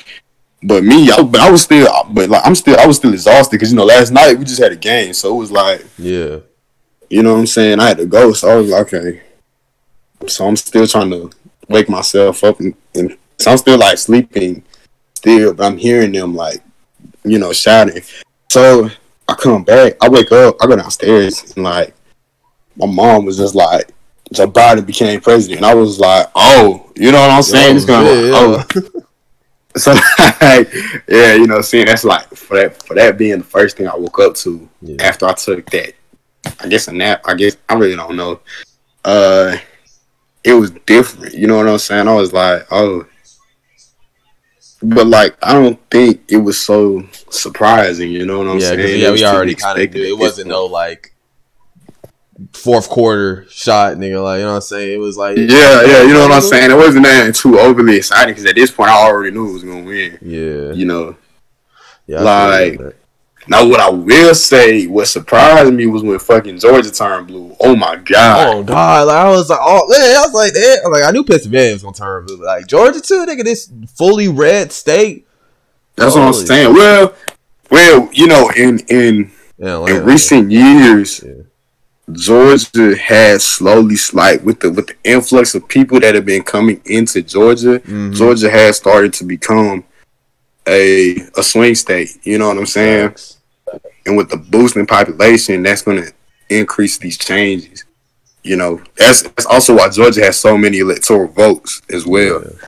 [0.63, 3.51] But me, I, but I was still, but like, I'm still, I was still exhausted
[3.57, 6.37] because you know, last night we just had a game, so it was like, yeah.
[7.09, 9.21] you know, what I'm saying, I had to go, so I was like, okay.
[10.27, 11.31] So I'm still trying to
[11.67, 14.63] wake myself up, and, and so I'm still like sleeping,
[15.15, 16.61] still, but I'm hearing them like,
[17.23, 18.03] you know, shouting.
[18.51, 18.91] So
[19.27, 21.95] I come back, I wake up, I go downstairs, and like,
[22.75, 23.91] my mom was just like.
[24.33, 25.57] Joe Biden became president.
[25.57, 27.73] And I was like, oh, you know what I'm saying?
[27.73, 29.01] Oh, it's gonna, yeah, oh,
[29.77, 29.91] so
[30.41, 30.73] like,
[31.07, 33.95] yeah, you know, seeing that's like for that for that being the first thing I
[33.95, 34.97] woke up to Yeah.
[35.03, 35.93] after I took that,
[36.59, 37.21] I guess a nap.
[37.25, 38.39] I guess I really don't know.
[39.03, 39.57] Uh,
[40.43, 41.33] it was different.
[41.33, 42.07] You know what I'm saying?
[42.07, 43.05] I was like, oh,
[44.83, 48.11] but like I don't think it was so surprising.
[48.11, 49.01] You know what I'm yeah, saying?
[49.01, 50.03] yeah, we already kind of knew.
[50.03, 51.10] It wasn't no like
[52.53, 54.23] fourth quarter shot, nigga.
[54.23, 54.93] Like you know what I'm saying?
[54.93, 56.71] It was like Yeah, yeah, you know what I'm saying.
[56.71, 59.63] It wasn't that too overly exciting because at this point I already knew it was
[59.63, 60.17] gonna win.
[60.21, 61.15] Yeah, You know.
[62.07, 62.19] yeah.
[62.23, 62.95] I like-
[63.47, 67.55] Now, what I will say, what surprised me was when fucking Georgia turned blue.
[67.59, 68.55] Oh my god!
[68.55, 70.89] Oh god, like, I was like, oh man, I was like, that.
[70.91, 73.43] Like I knew Pennsylvania was gonna turn blue, but like Georgia too, nigga.
[73.43, 75.27] This fully red state.
[75.95, 76.73] That's what I'm Holy saying.
[76.73, 77.13] Well,
[77.71, 81.40] well, you know, in in Yeah, in recent years, Yeah.
[82.13, 86.81] Georgia has slowly, like with the with the influx of people that have been coming
[86.85, 88.13] into Georgia, Mhm.
[88.15, 89.83] Georgia has started to become
[90.67, 92.17] a a swing state.
[92.23, 93.15] You know what I'm saying?
[94.05, 96.11] And with the boosting population, that's going to
[96.49, 97.85] increase these changes.
[98.43, 102.43] You know, that's, that's also why Georgia has so many electoral votes as well.
[102.43, 102.67] Yeah.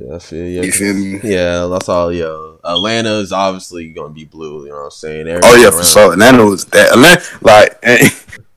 [0.00, 0.62] Yeah, I feel yeah.
[0.62, 1.20] You feel me?
[1.22, 2.12] Yeah, that's all.
[2.12, 4.64] Yeah, Atlanta is obviously gonna be blue.
[4.64, 5.28] You know what I'm saying?
[5.28, 6.12] Oh yeah, for sure.
[6.12, 8.00] Atlanta was that Atlanta, like and,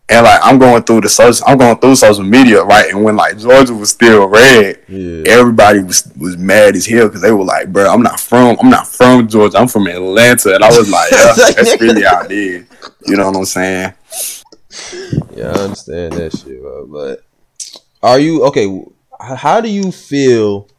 [0.08, 2.90] and like I'm going through the social, I'm going through social media, right?
[2.90, 7.22] And when like Georgia was still red, Yeah, everybody was was mad as hell because
[7.22, 9.58] they were like, "Bro, I'm not from I'm not from Georgia.
[9.58, 12.66] I'm from Atlanta." And I was like, "Yeah, that's really how is."
[13.06, 13.94] You know what I'm saying?
[15.36, 16.88] yeah, I understand that shit, bro.
[16.88, 17.26] But
[18.02, 18.82] are you okay?
[19.20, 20.70] How do you feel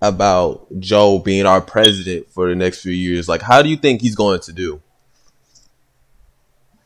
[0.00, 3.28] about Joe being our president for the next few years?
[3.28, 4.80] Like, how do you think he's going to do?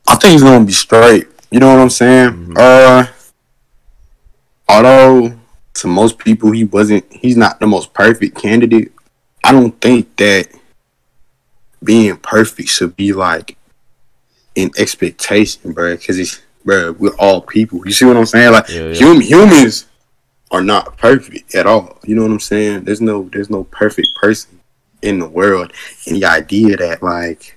[0.06, 1.26] I think he's gonna be straight.
[1.50, 2.30] You know what I'm saying?
[2.30, 2.56] Mhm.
[2.58, 3.06] Uh,
[4.68, 5.32] although
[5.74, 8.92] to most people he wasn't, he's not the most perfect candidate.
[9.44, 10.48] I don't think that
[11.82, 13.56] being perfect should be like
[14.56, 15.94] an expectation, bro.
[15.96, 17.82] Because it's, bro, we're all people.
[17.86, 18.52] You see what I'm saying?
[18.52, 19.06] Like Yeah, yeah.
[19.06, 19.86] hum- humans
[20.50, 21.98] are not perfect at all.
[22.04, 22.84] You know what I'm saying?
[22.84, 24.60] There's no, there's no perfect person
[25.02, 25.72] in the world.
[26.06, 27.54] And the idea that like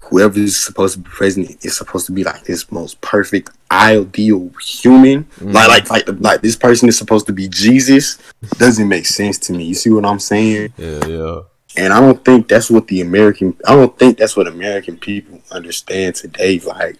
[0.00, 4.50] whoever is supposed to be president is supposed to be like this most perfect ideal
[4.60, 5.54] human Mhm.
[5.54, 8.18] like like like like this person is supposed to be jesus
[8.58, 11.40] doesn't make sense to me you see what i'm saying Yeah, yeah,
[11.76, 15.38] and i don't think that's what the american i don't think that's what american people
[15.52, 16.98] understand today like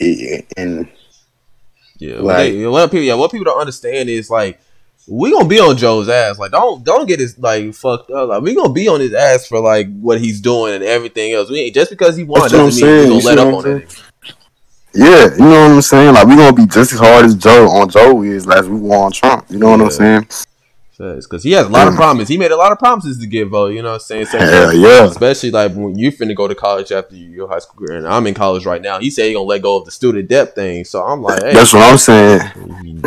[0.00, 0.88] it, and
[1.98, 2.14] yeah.
[2.16, 4.60] Like- What, they, what people, yeah, what people don't understand is like
[5.10, 6.38] we gonna be on Joe's ass.
[6.38, 8.28] Like, don't don't get his like fucked up.
[8.28, 11.48] Like, we gonna be on his ass for like what he's doing and everything else.
[11.48, 13.02] We ain't just because he won doesn't mean saying.
[13.14, 14.02] we gonna let up on it.
[14.94, 17.68] yeah you know what i'm saying like we're gonna be just as hard as joe
[17.68, 20.26] on joe is as we were on trump you know what i'm saying
[20.98, 22.28] Because he has a lot of promises.
[22.28, 23.68] He made a lot of promises to give vote.
[23.68, 24.26] You know what I'm saying?
[24.26, 27.98] Hell yeah Especially like when you finna go to college after your high school career,
[27.98, 28.98] and I'm in college right now.
[28.98, 30.84] He said he gonna let go of the student debt thing.
[30.84, 32.40] So I'm like, hey, that's what i'm saying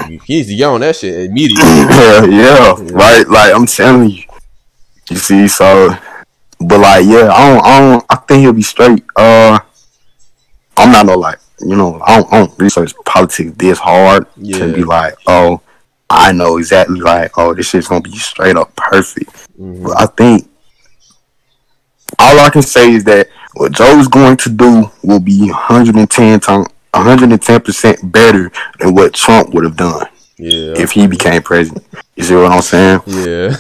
[0.08, 1.64] he, he needs to get on that shit immediately.
[1.66, 3.28] yeah, yeah, right.
[3.28, 4.24] Like I'm telling you,
[5.10, 5.48] you see.
[5.48, 5.90] So,
[6.60, 9.04] but like, yeah, I don't, I don't, I think he'll be straight.
[9.16, 9.60] Uh,
[10.78, 14.60] I'm not no like, you know, I don't, I don't research politics this hard Yeah.
[14.60, 15.62] to be like, oh,
[16.12, 19.30] I know exactly like, oh, this shit's gonna be straight up perfect.
[19.60, 19.84] Mhm.
[19.84, 20.50] But I think
[22.20, 26.68] all I can say is that what Joe's going to do will be 110 times.
[26.94, 30.06] 110% better than what Trump would have done
[30.38, 30.74] Yeah.
[30.76, 31.86] if he became president.
[32.18, 33.02] You see what I'm saying?
[33.08, 33.56] Yeah.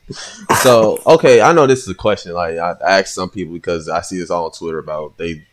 [0.62, 2.32] so okay, I know this is a question.
[2.32, 5.44] Like I I ask some people because I see this all on Twitter about they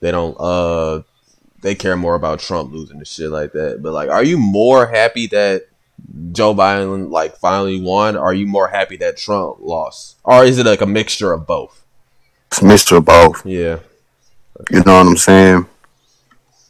[0.00, 1.02] they don't uh
[1.60, 3.82] they care more about Trump losing and shit like that.
[3.82, 5.66] But like, are you more happy that
[6.32, 8.16] Joe Biden like finally won?
[8.16, 10.16] Or are you more happy that Trump lost?
[10.24, 11.84] Or is it like a mixture of both?
[12.48, 13.44] It's mixture of both.
[13.46, 13.78] Yeah.
[14.70, 15.66] You know what I'm saying?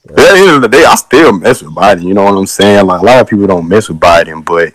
[0.07, 2.03] But at the end of the day, I still mess with Biden.
[2.05, 2.87] You know what I'm saying?
[2.87, 4.75] Like a lot of people don't mess with Biden, but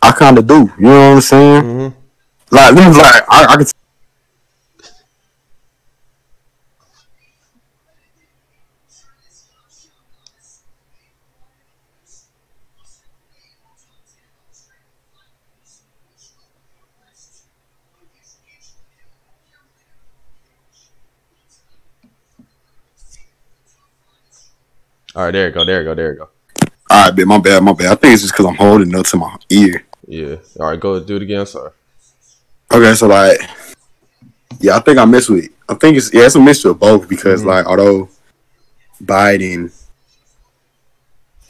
[0.00, 0.72] I kind of do.
[0.78, 1.62] You know what I'm saying?
[1.62, 2.54] Mm-hmm.
[2.54, 3.70] Like, like I, I could.
[25.20, 25.66] All right, there you go.
[25.66, 25.94] There you go.
[25.94, 26.28] There you go.
[26.88, 27.88] All right, my bad, my bad.
[27.92, 29.84] I think it's just because I'm holding up to my ear.
[30.08, 30.36] Yeah.
[30.58, 31.44] All right, go do it again.
[31.44, 31.70] sir.
[32.72, 33.38] Okay, so like,
[34.60, 35.50] yeah, I think I mess with.
[35.68, 37.46] I think it's yeah, it's a mixture of both because Mhm.
[37.48, 38.08] like, although
[39.04, 39.70] Biden,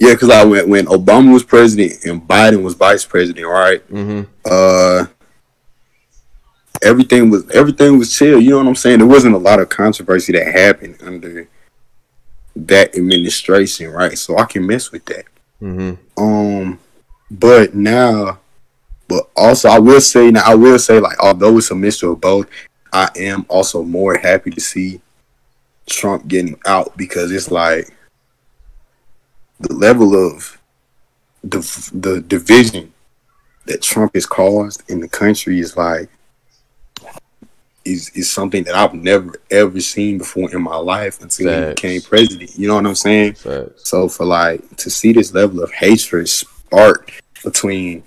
[0.00, 3.88] yeah, because like went when Obama was president and Biden was vice president, right?
[3.88, 4.22] Mm-hmm.
[4.44, 5.06] Uh,
[6.82, 8.40] everything was everything was chill.
[8.40, 8.98] You know what I'm saying?
[8.98, 11.46] There wasn't a lot of controversy that happened under
[12.56, 14.18] that administration, right?
[14.18, 15.24] So I can mess with that.
[15.62, 16.22] Mm-hmm.
[16.22, 16.78] Um,
[17.30, 18.40] but now,
[19.08, 22.20] but also I will say now I will say like although it's a mixture of
[22.20, 22.46] both,
[22.92, 25.00] I am also more happy to see
[25.86, 27.90] Trump getting out because it's like
[29.60, 30.58] the level of
[31.42, 31.60] the
[31.92, 32.92] the division
[33.66, 36.08] that Trump has caused in the country is like
[37.90, 42.00] is is something that I've never ever seen before in my life until he became
[42.00, 42.56] president.
[42.56, 43.34] You know what I'm saying?
[43.34, 43.88] Facts.
[43.90, 47.12] So for like to see this level of hatred spark
[47.42, 48.02] between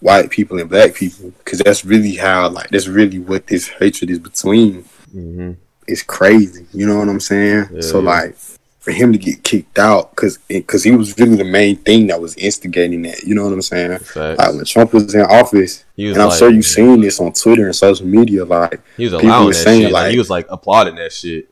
[0.00, 4.10] white people and black people, because that's really how like that's really what this hatred
[4.10, 4.84] is between.
[5.14, 5.52] Mm-hmm.
[5.86, 6.66] is crazy.
[6.72, 7.68] You know what I'm saying?
[7.70, 8.10] Yeah, so yeah.
[8.10, 8.36] like
[8.82, 12.20] for him to get kicked out because because he was really the main thing that
[12.20, 13.22] was instigating that.
[13.22, 14.00] You know what I'm saying?
[14.16, 17.32] Like when Trump was in office, was and I'm like, sure you've seen this on
[17.32, 18.44] Twitter and social media.
[18.44, 19.92] Like he was people allowing were that saying, shit.
[19.92, 21.48] Like, he was like applauding that shit.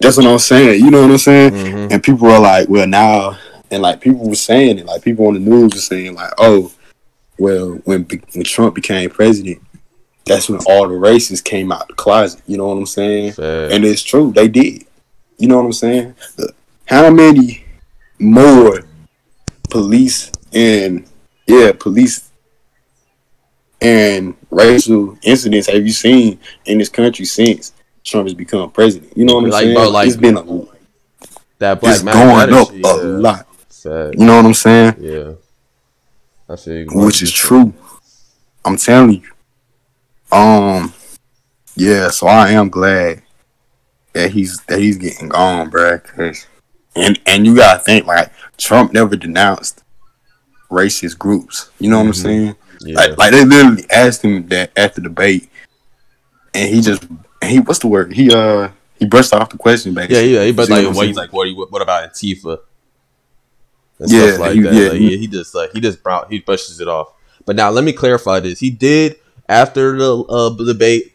[0.00, 0.84] that's what I'm saying.
[0.84, 1.52] You know what I'm saying?
[1.52, 1.92] Mhm.
[1.92, 3.38] And people were like, well, now,
[3.70, 6.72] and like people were saying it, like people on the news were saying, like, oh,
[7.38, 9.62] well, when when Trump became president,
[10.24, 12.42] that's when all the racists came out the closet.
[12.48, 13.34] You know what I'm saying?
[13.38, 14.84] And it's true, they did.
[15.38, 16.14] You know what I'm saying?
[16.86, 17.64] How many
[18.18, 18.80] more
[19.70, 21.06] police and
[21.46, 22.30] yeah, police
[23.80, 27.72] and racial incidents have you seen in this country since
[28.04, 29.16] Trump has become president?
[29.16, 29.74] You know what I'm Like, saying?
[29.74, 30.42] bro, like- it's been a
[31.58, 32.94] that black it's going up shit, a yeah.
[33.02, 33.46] lot.
[33.86, 34.18] Facts.
[34.18, 34.96] You know what I'm saying?
[35.00, 35.32] Yeah.
[36.48, 36.86] I you.
[36.92, 37.72] Which is true.
[38.64, 40.36] I'm telling you.
[40.36, 40.92] Um,
[41.76, 42.10] yeah.
[42.10, 43.22] So I am glad
[44.16, 46.02] that he's that he's getting gone, bruh.
[46.02, 46.46] 'cause-
[46.94, 49.82] and and you gotta think like Trump never denounced
[50.70, 51.68] racist groups.
[51.78, 52.22] You know what I'm Mhm.
[52.22, 52.56] saying?
[52.80, 52.96] Yeah.
[52.96, 55.48] Like like they literally asked him that at the debate,
[56.54, 57.04] and he just
[57.44, 58.12] he what's the word?
[58.12, 60.34] He uh he brushed off the question yeah, basically.
[60.34, 60.44] yeah.
[60.44, 61.48] He but like, what he's like, what?
[61.48, 62.58] you- What about Antifa?
[63.98, 64.72] And Yeah, stuff like he- that.
[64.74, 67.08] yeah, Like, he- yeah, he just like he just brown he brushes it off.
[67.44, 68.58] But now let me clarify this.
[68.58, 69.16] He did
[69.48, 71.12] after the uh, debate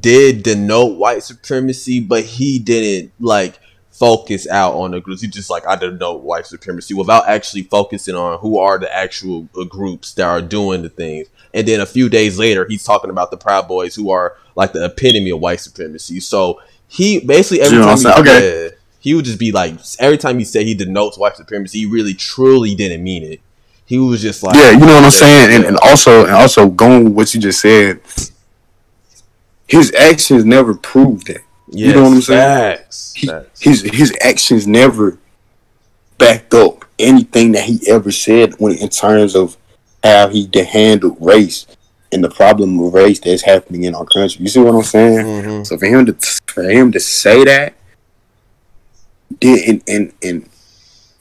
[0.00, 3.58] did denote white supremacy, but he didn't like
[3.90, 5.22] focus out on the groups.
[5.22, 9.48] He just like I denote white supremacy without actually focusing on who are the actual
[9.58, 11.28] uh, groups that are doing the things.
[11.52, 14.72] And then a few days later, he's talking about the Proud Boys, who are like
[14.72, 16.20] the epitome of white supremacy.
[16.20, 18.20] So he basically every You time he.
[18.20, 18.64] Okay.
[18.64, 21.86] yeah, he would just be like every time he said he denotes white supremacy, he
[21.86, 23.40] really truly didn't mean it.
[23.86, 26.68] He was just like yeah, you know what I'm saying, and, and also and also
[26.70, 28.00] going with what you just said,
[29.66, 31.42] his actions never proved that.
[31.68, 32.76] Yes, you know what I'm saying?
[32.76, 33.14] Facts.
[33.16, 33.60] He, facts.
[33.60, 35.18] his his actions never
[36.18, 39.56] backed up anything that he ever said when in terms of
[40.02, 41.66] how he handled race
[42.12, 44.42] and the problem of race that's happening in our country.
[44.42, 45.26] You see what I'm saying?
[45.26, 45.66] Mhm.
[45.66, 47.74] So for him to for him to say that,
[49.40, 50.48] did and and, and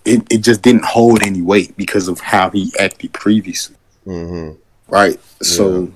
[0.05, 4.57] it, it just didn't hold any weight because of how he acted previously, Mhm.
[4.89, 5.17] right?
[5.41, 5.91] So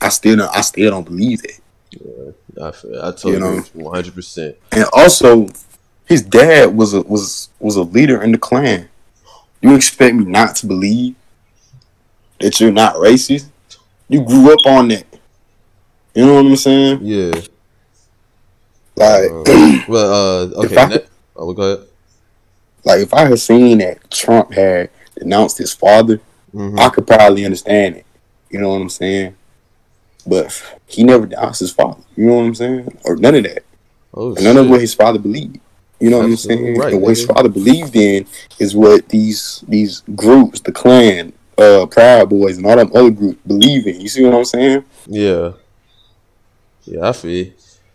[0.00, 2.34] I still don't, I still don't believe that.
[2.62, 3.60] I feel, I totally You know?
[3.74, 4.56] one hundred percent.
[4.72, 5.48] And also,
[6.06, 8.88] his dad was a was was a leader in the Klan.
[9.60, 11.14] You expect me not to believe
[12.40, 13.46] that you're not racist?
[14.08, 15.04] You grew up on that.
[16.14, 16.98] You know what I'm saying?
[17.02, 17.32] Yeah.
[18.96, 20.72] Like, Uh, well, uh, okay.
[20.74, 21.04] If I ne-
[21.36, 21.86] oh, go ahead.
[22.84, 26.20] like if I had seen that Trump had denounced his father,
[26.54, 26.78] Mhm.
[26.78, 28.06] I could probably understand it.
[28.50, 29.36] You know what I'm saying?
[30.26, 32.02] But he never denounced his father.
[32.16, 32.98] You know what I'm saying?
[33.04, 33.64] Or none of that.
[34.12, 35.60] Oh, none of what his father believed.
[36.00, 36.78] You know what I'm saying?
[36.78, 38.26] right, and what his father believed in
[38.58, 43.38] is what these these groups, the Klan, uh, Proud Boys, and all them other groups
[43.46, 44.00] believe in.
[44.00, 44.84] You see what I'm saying?
[45.06, 45.52] Yeah.
[46.84, 47.52] Yeah, I feel.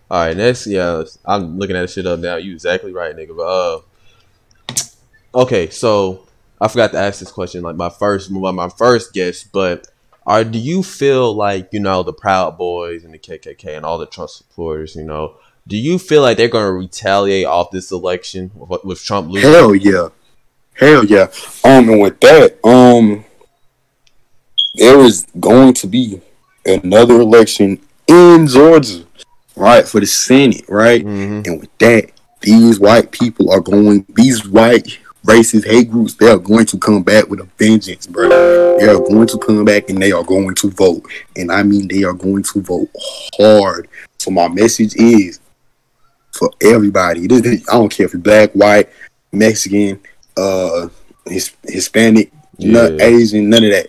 [0.09, 0.67] All right, next.
[0.67, 2.35] Yeah, I'm looking at the shit up now.
[2.35, 3.35] You exactly right, nigga.
[3.35, 6.27] But uh, okay, so
[6.61, 7.63] I forgot to ask this question.
[7.63, 9.87] Like my first, my my first guess, but
[10.25, 13.97] are do you feel like you know the Proud Boys and the KKK and all
[13.97, 14.95] the Trump supporters?
[14.95, 15.35] You know,
[15.67, 19.51] do you feel like they're going to retaliate off this election with, with Trump losing?
[19.51, 20.09] Hell yeah,
[20.73, 21.27] hell yeah.
[21.63, 23.23] Um, and with that, um,
[24.75, 26.21] there is going to be
[26.65, 29.05] another election in Georgia,
[29.55, 31.05] right, for the Senate, right?
[31.05, 31.45] Mhm.
[31.47, 32.11] And with that,
[32.41, 37.03] these white people are going, these white racist hate groups, they are going to come
[37.03, 38.29] back with a vengeance, bro.
[38.77, 41.03] They are going to come back and they are going to vote.
[41.35, 42.89] And I mean, they are going to vote
[43.37, 43.87] hard.
[44.17, 45.39] So my message is
[46.31, 47.27] for everybody.
[47.27, 48.89] This, I don't care if you're black, white,
[49.31, 49.99] Mexican,
[50.37, 50.89] uh,
[51.25, 53.05] his, Hispanic, none, Yeah.
[53.05, 53.87] Asian, none of that.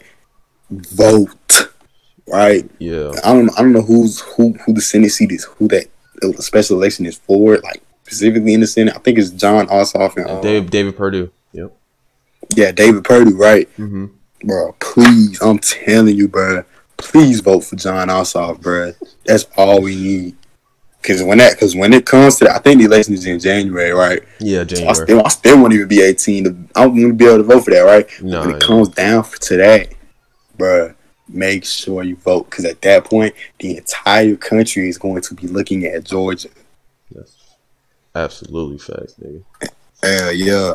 [0.71, 1.73] Vote,
[2.27, 2.69] right?
[2.79, 5.87] Yeah, I don't I don't know who's who who the Senate seat is, who that
[6.43, 8.95] special election is for, like specifically in the Senate.
[8.95, 11.31] I think it's Jon Ossoff and uh, David David Perdue.
[11.53, 11.73] Yep.
[12.55, 14.07] yeah David Perdue, right, Mm-hmm.
[14.47, 14.75] bro?
[14.79, 16.65] Please, I'm telling you, bro.
[16.99, 18.93] Please vote for Jon Ossoff, bro.
[19.25, 20.37] That's all we need.
[21.03, 23.39] Cause when that, cause when it comes to, that, I think the election is in
[23.39, 24.23] January, right?
[24.41, 24.95] Yeah, So I January.
[24.95, 26.45] still, I still won't even be 18.
[26.45, 28.09] To, I won't be able to vote for that, right?
[28.23, 28.57] No, when yeah.
[28.57, 29.89] it comes down to that,
[30.59, 30.95] bruh,
[31.29, 35.47] make sure you vote because at that point, the entire country is going to be
[35.47, 36.49] looking at Georgia.
[38.17, 39.43] Absolutely facts, nigga.
[40.03, 40.75] Uh, yeah,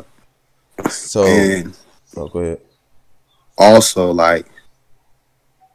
[0.90, 1.76] So, and
[2.16, 2.60] oh, go ahead.
[3.58, 4.46] also like,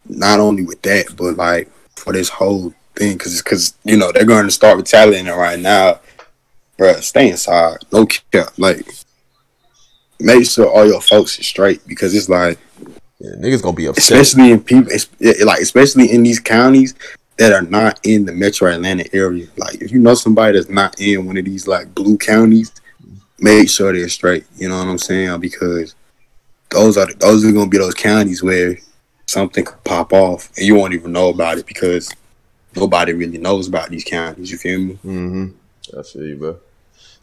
[0.08, 4.12] not only with that, but like for this whole thing because it's because you know
[4.12, 6.00] they're going to start retaliating right now.
[6.78, 7.78] Bruh, stay inside.
[7.92, 8.52] No cap.
[8.58, 8.86] Like,
[10.20, 12.58] make sure all your folks is straight because it's like,
[13.18, 14.04] Yeah, niggas gonna be upset.
[14.20, 14.92] especially in people,
[15.44, 16.94] like especially in these counties
[17.38, 19.46] that are not in the Metro Atlanta area.
[19.56, 22.72] Like, if you know somebody that's not in one of these like blue counties,
[23.38, 24.44] make sure they're straight.
[24.56, 25.40] You know what I'm saying?
[25.40, 25.94] Because
[26.70, 28.76] those are those are gonna be those counties where
[29.26, 32.10] something could pop off and you won't even know about it because
[32.74, 34.50] nobody really knows about these counties.
[34.50, 34.94] You feel me?
[35.04, 35.98] Mm-hmm.
[35.98, 36.58] I feel you, bro.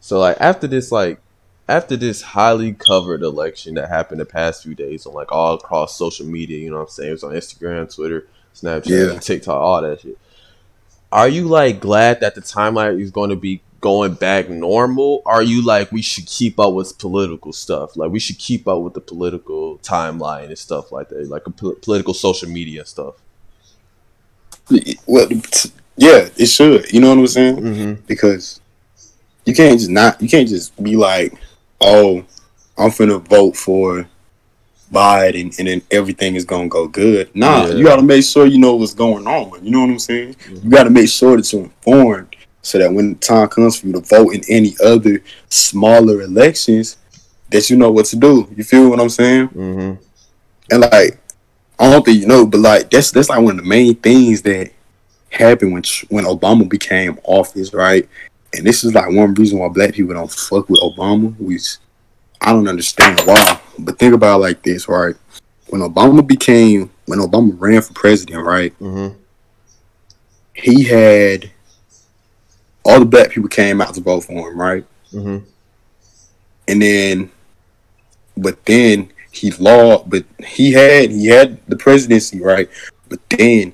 [0.00, 1.20] So like after this, like
[1.68, 5.96] after this highly covered election that happened the past few days on like all across
[5.96, 7.08] social media, you know what I'm saying?
[7.08, 9.18] It was on Instagram, Twitter, Snapchat, Yeah.
[9.18, 10.18] TikTok, all that shit.
[11.12, 15.22] Are you like glad that the timeline is going to be going back normal?
[15.26, 17.96] Are you like we should keep up with political stuff?
[17.96, 21.50] Like we should keep up with the political timeline and stuff like that, like a
[21.50, 23.14] pol- political social media stuff.
[25.06, 25.28] Well,
[25.96, 26.90] yeah, it should.
[26.92, 27.56] You know what I'm saying?
[27.56, 27.92] Mm-hmm.
[28.06, 28.60] because
[29.44, 31.34] you can't just not you can't just be like,
[31.80, 32.24] oh,
[32.78, 34.08] I'm finna vote for
[34.92, 37.28] Biden and then everything is gonna go good.
[37.34, 37.74] Nah, Yeah.
[37.74, 39.64] you gotta make sure you know what's going on.
[39.64, 40.36] You know what I'm saying?
[40.48, 40.64] Mhm.
[40.64, 43.92] You gotta make sure that you're informed so that when the time comes for you
[43.94, 46.96] to vote in any other smaller elections,
[47.50, 48.48] that you know what to do.
[48.56, 49.48] You feel what I'm saying?
[49.48, 49.92] Mm-hmm.
[50.70, 51.18] And like,
[51.78, 54.42] I don't think you know, but like that's that's like one of the main things
[54.42, 54.70] that
[55.30, 58.08] happened when when Obama became office, right?
[58.56, 61.76] And this is like one reason why black people don't fuck with Obama, which
[62.44, 63.60] I don't understand why.
[63.78, 65.16] But think about it like this, right?
[65.68, 68.78] When Obama became when Obama ran for president, right?
[68.78, 69.18] Mm-hmm.
[70.54, 71.50] He had
[72.84, 74.84] all the black people came out to vote for him, right?
[75.12, 75.44] Mm-hmm.
[76.66, 77.30] and then
[78.36, 82.68] but then he law but he had he had the presidency right
[83.08, 83.72] but then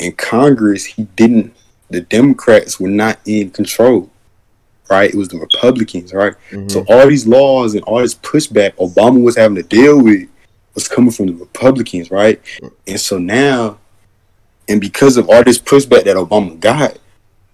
[0.00, 1.56] in congress he didn't
[1.88, 4.10] the democrats were not in control
[4.92, 6.68] right it was the republicans right Mm-hmm.
[6.68, 10.28] so all these laws and all this pushback obama was having to deal with
[10.74, 12.38] was coming from the republicans right
[12.86, 13.78] and so now
[14.68, 16.98] and because of all this pushback that obama got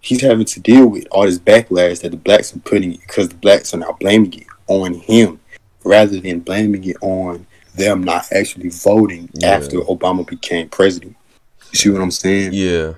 [0.00, 3.34] he's having to deal with all this backlash that the blacks are putting because the
[3.36, 5.38] blacks are now blaming it on him
[5.84, 9.50] rather than blaming it on them not actually voting Yeah.
[9.56, 11.14] after Obama became president.
[11.72, 12.50] You see what I'm saying?
[12.52, 12.94] Yeah.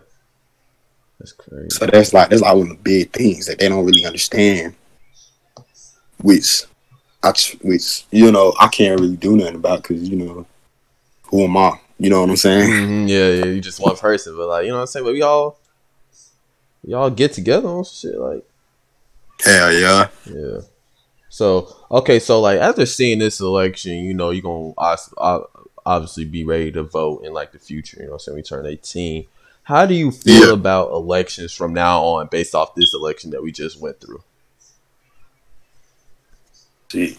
[1.21, 1.69] That's crazy.
[1.71, 4.75] So that's like that's like one of the big things that they don't really understand.
[6.23, 6.65] Which
[7.23, 10.47] I which you know I can't really do nothing about because you know
[11.25, 11.79] who am I?
[11.99, 12.71] You know what I'm saying?
[12.71, 15.05] hmm Yeah, yeah, you just one person, but like you know what I'm saying.
[15.05, 15.59] But we all,
[16.83, 18.43] we all get together on shit, like
[19.45, 20.09] Hell yeah.
[20.25, 20.61] yeah.
[21.29, 24.73] So okay, so like after seeing this election, you know you're gonna
[25.85, 27.99] obviously be ready to vote in like the future.
[27.99, 29.27] You know, what I'm saying we turn 18.
[29.71, 30.53] How do you feel Yeah.
[30.55, 34.25] about elections from now on, based off this election that we just went through?
[36.91, 37.19] Shit.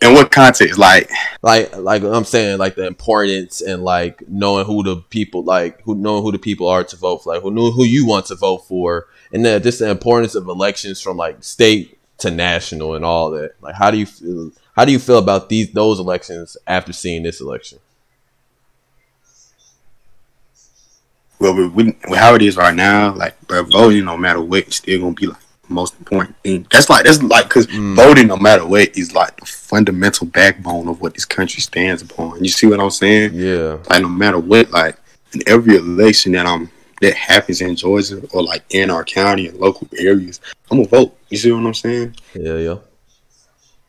[0.00, 0.78] In what context?
[0.78, 1.10] Like
[1.42, 5.96] like like I'm saying like the importance and like knowing who the people like who
[5.96, 8.36] knowing who the people are to vote for like who know who you want to
[8.36, 13.04] vote for and then just the importance of elections from like state to national and
[13.04, 16.56] all that like how do you feel how do you feel about these those elections
[16.68, 17.80] after seeing this election
[21.40, 21.72] well, with,
[22.08, 25.14] with how it is right now, like bro, voting no matter what, is still gonna
[25.14, 26.66] be like the most important thing.
[26.70, 27.94] That's like that's like because Mm.
[27.96, 32.42] voting no matter what is like the fundamental backbone of what this country stands upon.
[32.42, 33.34] You see what I'm saying?
[33.34, 34.96] yeah Like no matter what, like
[35.34, 36.70] in every election that I'm
[37.00, 41.16] that happens in Georgia or like in our county and local areas, I'm gonna vote.
[41.28, 42.16] You see what I'm saying?
[42.34, 42.76] yeah yeah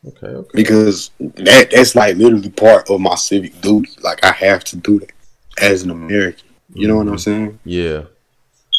[0.08, 3.92] okay okay Because that that's like literally part of my civic duty.
[4.02, 5.12] Like I have to do that
[5.58, 6.49] as an American.
[6.74, 7.60] You know what I'm saying?
[7.66, 8.04] yeah.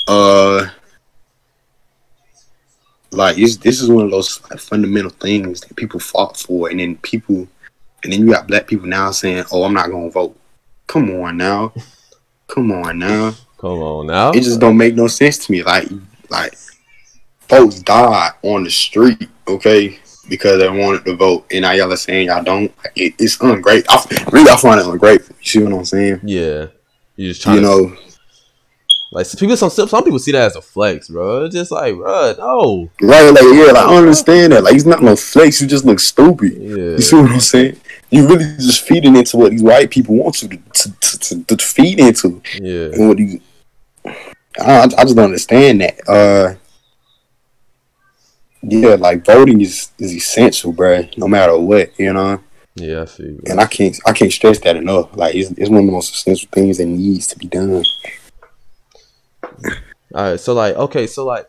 [0.07, 0.68] Uh
[3.12, 6.78] like it's, this is one of those like, fundamental things that people fought for and
[6.78, 7.49] then people
[8.05, 10.36] and then you got black people now saying oh i'm not gonna vote.
[10.86, 11.72] Come on now.
[12.49, 13.34] Come on now.
[13.59, 14.30] Come on now.
[14.30, 15.62] It just don't make no sense to me.
[15.62, 15.88] Like
[16.28, 16.57] like
[17.49, 21.97] folks died on the street okay because they wanted to vote and now y'all are
[21.97, 22.72] saying y'all don't.
[22.97, 23.99] It, it's ungrateful.
[23.99, 25.36] I, really i find it ungrateful.
[25.41, 26.20] You see what i'm saying?
[26.24, 26.66] Yeah
[27.21, 27.97] you just trying you to know
[29.12, 31.95] like some people some some people see that as a flex bro it's just like
[31.95, 35.66] bro no right like yeah like i understand that like it's not no flex you
[35.66, 37.81] just look stupid yeah You see what I'm saying?
[38.11, 41.57] You really just feeding into what these white people want you to to, to, to,
[41.57, 43.41] to feed into, yeah and what you.
[44.59, 46.09] I, I just don't understand that.
[46.09, 46.55] Uh,
[48.62, 51.09] yeah, like voting is is essential, bro.
[51.16, 52.41] No matter what, you know.
[52.75, 53.39] Yeah I see.
[53.47, 55.16] And I can't I can't stress that enough.
[55.16, 57.85] Like it's, it's one of the most essential things that needs to be done.
[60.12, 61.49] All right, so like, okay, so like,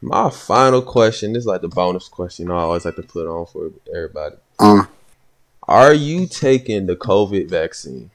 [0.00, 2.50] my final question this is like the bonus question.
[2.50, 4.36] I always like to put on for everybody.
[4.58, 4.84] Uh,
[5.68, 8.10] Are you taking the COVID vaccine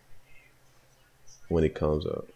[1.48, 2.28] when it comes up?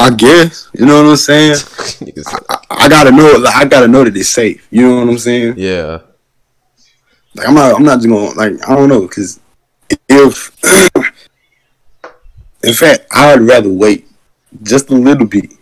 [0.00, 1.54] I guess you know what I'm saying.
[1.56, 2.14] Said,
[2.48, 3.36] I, I gotta know.
[3.36, 4.66] Like, I gotta know that it's safe.
[4.70, 5.54] You know what I'm saying.
[5.56, 6.02] yeah,
[7.38, 7.74] Like I'm not.
[7.76, 8.68] I'm not just gonna like.
[8.68, 9.40] I don't know because
[10.08, 10.92] if,
[12.64, 14.08] in fact, I'd rather wait
[14.62, 15.52] just a little bit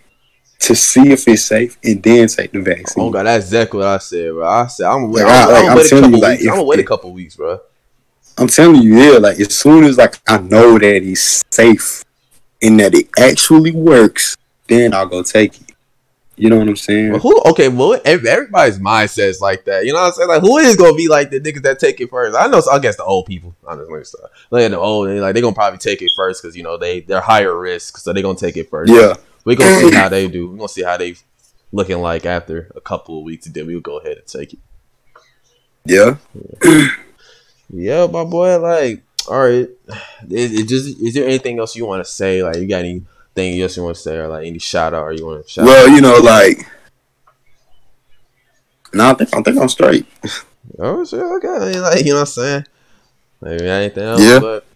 [0.60, 3.04] to see if it's safe and then take the vaccine.
[3.04, 4.48] oh god, that's exactly what I said, bro.
[4.48, 5.24] I said I'm gonna wait.
[5.24, 6.48] Like, I'm, like, I'm, I'm wait telling you, like, weeks.
[6.48, 7.60] I'm gonna wait a couple weeks, bro.
[8.38, 9.18] I'm telling you, yeah.
[9.18, 12.04] Like as soon as like I know that it's safe
[12.62, 14.36] and that it actually works,
[14.68, 15.65] then I'll go take it.
[16.36, 17.12] You know what I'm saying?
[17.12, 17.42] Well, who?
[17.50, 19.86] Okay, well, ev- everybody's mindset is like that.
[19.86, 20.28] You know what I'm saying?
[20.28, 22.36] Like, who is gonna be like the niggas that take it first?
[22.36, 22.62] I know.
[22.70, 23.54] I guess the old people.
[23.66, 24.18] Honestly, so,
[24.50, 27.00] like the old, they like they gonna probably take it first because you know they
[27.00, 28.92] they're higher risk, so they gonna take it first.
[28.92, 29.14] Yeah.
[29.44, 30.50] we gonna see how they do.
[30.50, 31.16] We gonna see how they
[31.72, 34.58] looking like after a couple of weeks, and then we'll go ahead and take it.
[35.86, 36.16] Yeah.
[37.70, 38.58] Yeah, my boy.
[38.58, 39.68] Like, all right.
[40.28, 42.42] Is, it just is there anything else you want to say?
[42.42, 42.84] Like, you got
[43.36, 45.50] anything else you want to say, or like any shout out, or you want to
[45.50, 45.64] shout?
[45.66, 46.66] Well, you know, like.
[48.94, 50.06] No, I think I think I'm straight.
[50.80, 51.46] Oh shit, okay.
[51.48, 52.64] I mean, like, you know what I'm saying?
[53.40, 54.40] Maybe anything else, Yeah.
[54.40, 54.66] but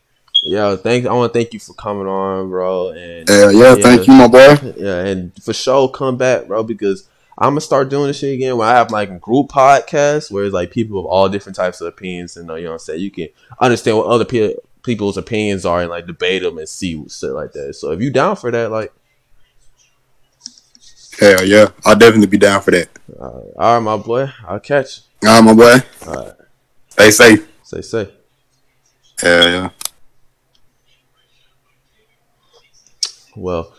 [0.45, 3.75] yeah, thank I want to thank you for coming on, bro, and Yeah, yeah.
[3.75, 4.57] Thank you, my boy.
[4.77, 8.57] yeah, and for sure come back, bro, because I'm gonna start doing this shit again
[8.57, 11.89] when I have like group podcasts where it's like people of all different types of
[11.89, 13.01] opinions, and you know what I'm saying.
[13.01, 16.93] You can understand what other pe- people's opinions are and like debate them and see
[17.09, 17.75] shit like that.
[17.75, 18.93] So if you down for that, like,
[21.19, 22.89] Hell yeah, I'll definitely be down for that.
[23.19, 25.03] uh, all right, my boy, I'll catch.
[25.23, 25.75] All right, my boy.
[25.75, 26.09] You.
[26.09, 26.33] All right,
[26.89, 27.49] Stay safe.
[27.63, 28.11] say say.
[29.21, 29.71] Hell yeah.
[33.37, 33.75] Well,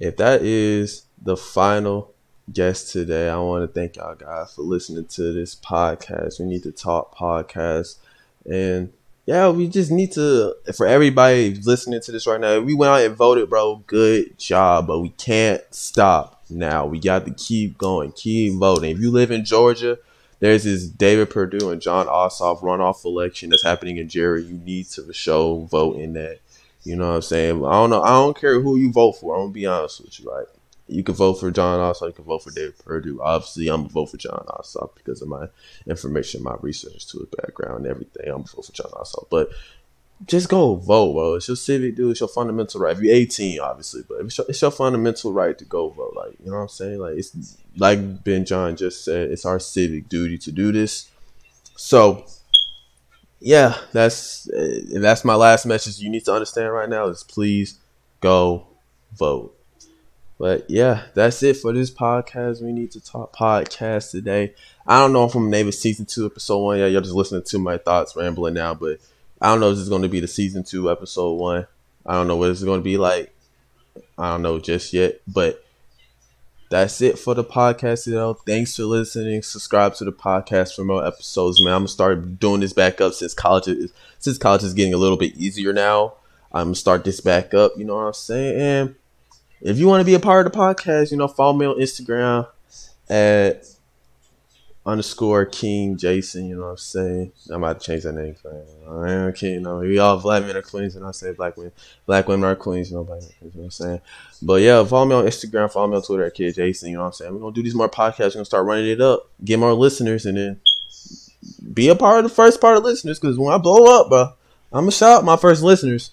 [0.00, 2.12] if that is the final
[2.52, 6.40] guest today, I want to thank y'all guys for listening to this podcast.
[6.40, 7.96] We need to talk podcast.
[8.44, 8.92] And
[9.28, 13.02] yeah, we just need to, for everybody listening to this right now, we went out
[13.02, 13.84] and voted, bro.
[13.86, 16.86] Good job, but we can't stop now.
[16.86, 18.92] We got to keep going, keep voting.
[18.92, 19.98] If you live in Georgia,
[20.40, 24.44] there's this David Perdue and Jon Ossoff runoff election that's happening in Jerry.
[24.44, 26.38] You need to show vote in that.
[26.84, 27.66] You know what I'm saying?
[27.66, 28.02] I don't know.
[28.02, 29.34] I don't care who you vote for.
[29.34, 30.30] I'm gonna be honest with you.
[30.30, 30.46] Like,
[30.88, 32.08] you can vote for Jon Ossoff.
[32.08, 33.20] You can vote for David Perdue.
[33.22, 35.48] Obviously, I'm gonna vote for Jon Ossoff because of my
[35.86, 38.26] information, my research to his background, everything.
[38.26, 39.28] I'm gonna vote for Jon Ossoff.
[39.30, 39.50] But
[40.26, 41.34] just go vote, bro.
[41.34, 42.12] It's your civic dude.
[42.12, 42.96] It's your fundamental right.
[42.96, 46.14] If you're 18, obviously, but it's your, it's your fundamental right to go vote.
[46.16, 46.98] Like, you know what I'm saying?
[46.98, 49.30] Like, it's like Ben John just said.
[49.30, 51.10] It's our civic duty to do this.
[51.76, 52.26] So,
[53.40, 54.48] yeah, that's
[54.92, 56.00] that's my last message.
[56.00, 57.78] You need to understand right now is please
[58.20, 58.66] go
[59.16, 59.57] vote.
[60.38, 62.62] But yeah, that's it for this podcast.
[62.62, 64.54] We need to talk podcast today.
[64.86, 66.78] I don't know if I'm it season two, episode one.
[66.78, 69.00] Yeah, you're just listening to my thoughts rambling now, but
[69.40, 71.66] I don't know if this is gonna be the season two, episode one.
[72.06, 73.34] I don't know what it's gonna be like.
[74.16, 75.64] I don't know just yet, but
[76.70, 78.40] that's it for the podcast today.
[78.46, 79.42] Thanks for listening.
[79.42, 81.74] Subscribe to the podcast for more episodes, man.
[81.74, 84.98] I'm gonna start doing this back up since college is since college is getting a
[84.98, 86.14] little bit easier now.
[86.52, 87.72] I'm gonna start this back up.
[87.76, 88.94] You know what I'm saying?
[89.60, 91.76] If you want to be a part of the podcast, you know, follow me on
[91.76, 92.46] Instagram
[93.08, 93.64] at
[94.88, 96.46] underscore King Jason.
[96.46, 97.32] You know what I'm saying?
[97.50, 98.36] I'm about to change that name.
[98.88, 99.54] I am King.
[99.54, 101.72] You know, we all black men are queens, and I say black women,
[102.06, 102.90] black women are queens.
[102.90, 104.00] You know, black men, you know what I'm saying?
[104.40, 106.90] But yeah, follow me on Instagram, follow me on Twitter at Kid Jason.
[106.90, 107.34] You know what I'm saying?
[107.34, 108.30] We're gonna do these more podcasts.
[108.30, 110.60] We're gonna start running it up, get more listeners, and then
[111.72, 113.18] be a part of the first part of listeners.
[113.18, 114.32] Because when I blow up, bro,
[114.72, 116.12] I'm gonna shout out my first listeners.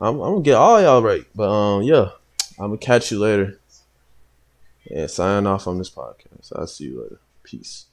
[0.00, 1.24] I'm, I'm gonna get all y'all right.
[1.34, 2.10] But um, yeah,
[2.58, 3.60] I'm gonna catch you later.
[4.90, 6.52] And sign off on this podcast.
[6.54, 7.20] I'll see you later.
[7.42, 7.86] Peace.